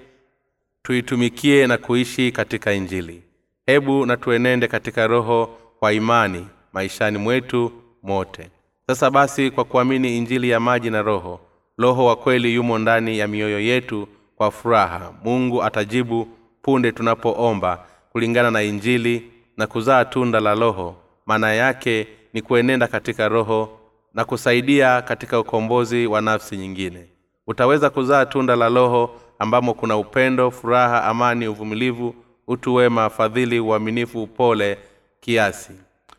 tuitumikie 0.82 1.66
na 1.66 1.78
kuishi 1.78 2.32
katika 2.32 2.72
injili. 2.72 3.22
Hebu 3.66 4.06
na 4.06 4.16
tuenende 4.16 4.68
katika 4.68 5.06
roho 5.06 5.46
kwa 5.78 5.92
imani 5.92 6.46
maishani 6.72 7.18
mwetu 7.18 7.72
mote. 8.02 8.50
Sasa 8.86 9.10
basi 9.10 9.50
kwa 9.50 9.64
kuamini 9.64 10.18
injili 10.18 10.50
ya 10.50 10.60
maji 10.60 10.90
na 10.90 11.02
roho 11.02 11.40
roho 11.78 12.06
wa 12.06 12.16
kweli 12.16 12.54
yumo 12.54 12.78
ndani 12.78 13.18
ya 13.18 13.28
mioyo 13.28 13.60
yetu 13.60 14.08
kwa 14.36 14.50
furaha. 14.50 15.12
Mungu 15.24 15.62
atajibu 15.64 16.28
punde 16.62 16.92
tunapoomba 16.92 17.86
kulingana 18.12 18.50
na 18.50 18.62
injili 18.62 19.30
na 19.56 19.66
kuzaa 19.66 20.04
tunda 20.04 20.40
la 20.40 20.54
roho. 20.54 20.96
Maana 21.26 21.52
yake 21.52 22.08
ni 22.32 22.42
kuenenda 22.42 22.86
katika 22.86 23.28
roho 23.28 23.78
na 24.14 24.24
kusaidia 24.24 25.02
katika 25.02 25.40
ukombozi 25.40 26.06
wa 26.06 26.20
nafsi 26.20 26.56
nyingine. 26.56 27.06
Utaweza 27.46 27.90
kuzaa 27.90 28.26
tunda 28.26 28.56
la 28.56 28.68
roho 28.68 29.10
ambamo 29.38 29.74
kuna 29.74 29.96
upendo 29.96 30.50
furaha 30.50 31.04
amani 31.04 31.48
uvumilivu 31.48 32.14
utu 32.46 32.74
wema 32.74 33.10
fadhili 33.10 33.60
uaminifu 33.60 34.22
upole 34.22 34.78
kiasi. 35.20 35.72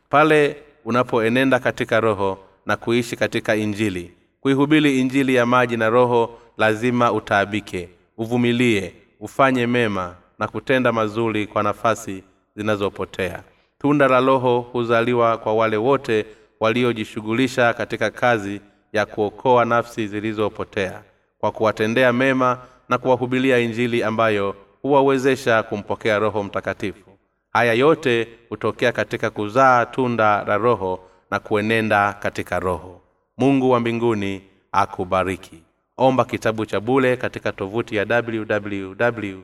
Pale 0.09 0.57
unapoenenda 0.85 1.59
katika 1.59 1.99
roho 1.99 2.37
na 2.65 2.75
kuishi 2.77 3.15
katika 3.15 3.55
injili. 3.55 4.11
Kuihubiri 4.41 4.99
injili 4.99 5.35
ya 5.35 5.45
maji 5.45 5.77
na 5.77 5.89
roho 5.89 6.37
lazima 6.57 7.11
utaabike 7.11 7.89
uvumilie 8.17 8.93
ufanye 9.19 9.67
mema 9.67 10.15
na 10.39 10.47
kutenda 10.47 10.91
mazuri 10.91 11.47
kwa 11.47 11.63
nafasi 11.63 12.23
zinazopotea. 12.55 13.43
Tunda 13.79 14.07
la 14.07 14.19
roho 14.19 14.59
huzaliwa 14.59 15.37
kwa 15.37 15.53
wale 15.53 15.77
wote 15.77 16.25
waliojishughulisha 16.59 17.73
katika 17.73 18.11
kazi 18.11 18.61
ya 18.93 19.05
kuokoa 19.05 19.65
nafsi 19.65 20.07
zilizopotea 20.07 21.01
kwa 21.39 21.51
kuwatendea 21.51 22.13
mema 22.13 22.59
na 22.89 22.97
kuwahubilia 22.97 23.59
injili 23.59 24.03
ambayo 24.03 24.55
huwawezesha 24.81 25.63
kumpokea 25.63 26.19
roho 26.19 26.43
mtakatifu. 26.43 27.09
Haya 27.51 27.73
yote 27.73 28.27
hutokea 28.49 28.91
katika 28.91 29.29
kuzaa 29.29 29.85
tunda 29.85 30.43
la 30.47 30.57
roho 30.57 30.99
na 31.31 31.39
kuenenda 31.39 32.13
katika 32.13 32.59
roho. 32.59 33.01
Mungu 33.37 33.69
wa 33.71 33.79
mbinguni 33.79 34.41
akubariki. 34.71 35.63
Omba 35.97 36.25
kitabu 36.25 36.65
cha 36.65 36.79
bule 36.79 37.17
katika 37.17 37.51
tovuti 37.51 37.95
ya 37.95 38.05
www 38.09 39.41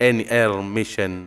nlmission 0.00 1.26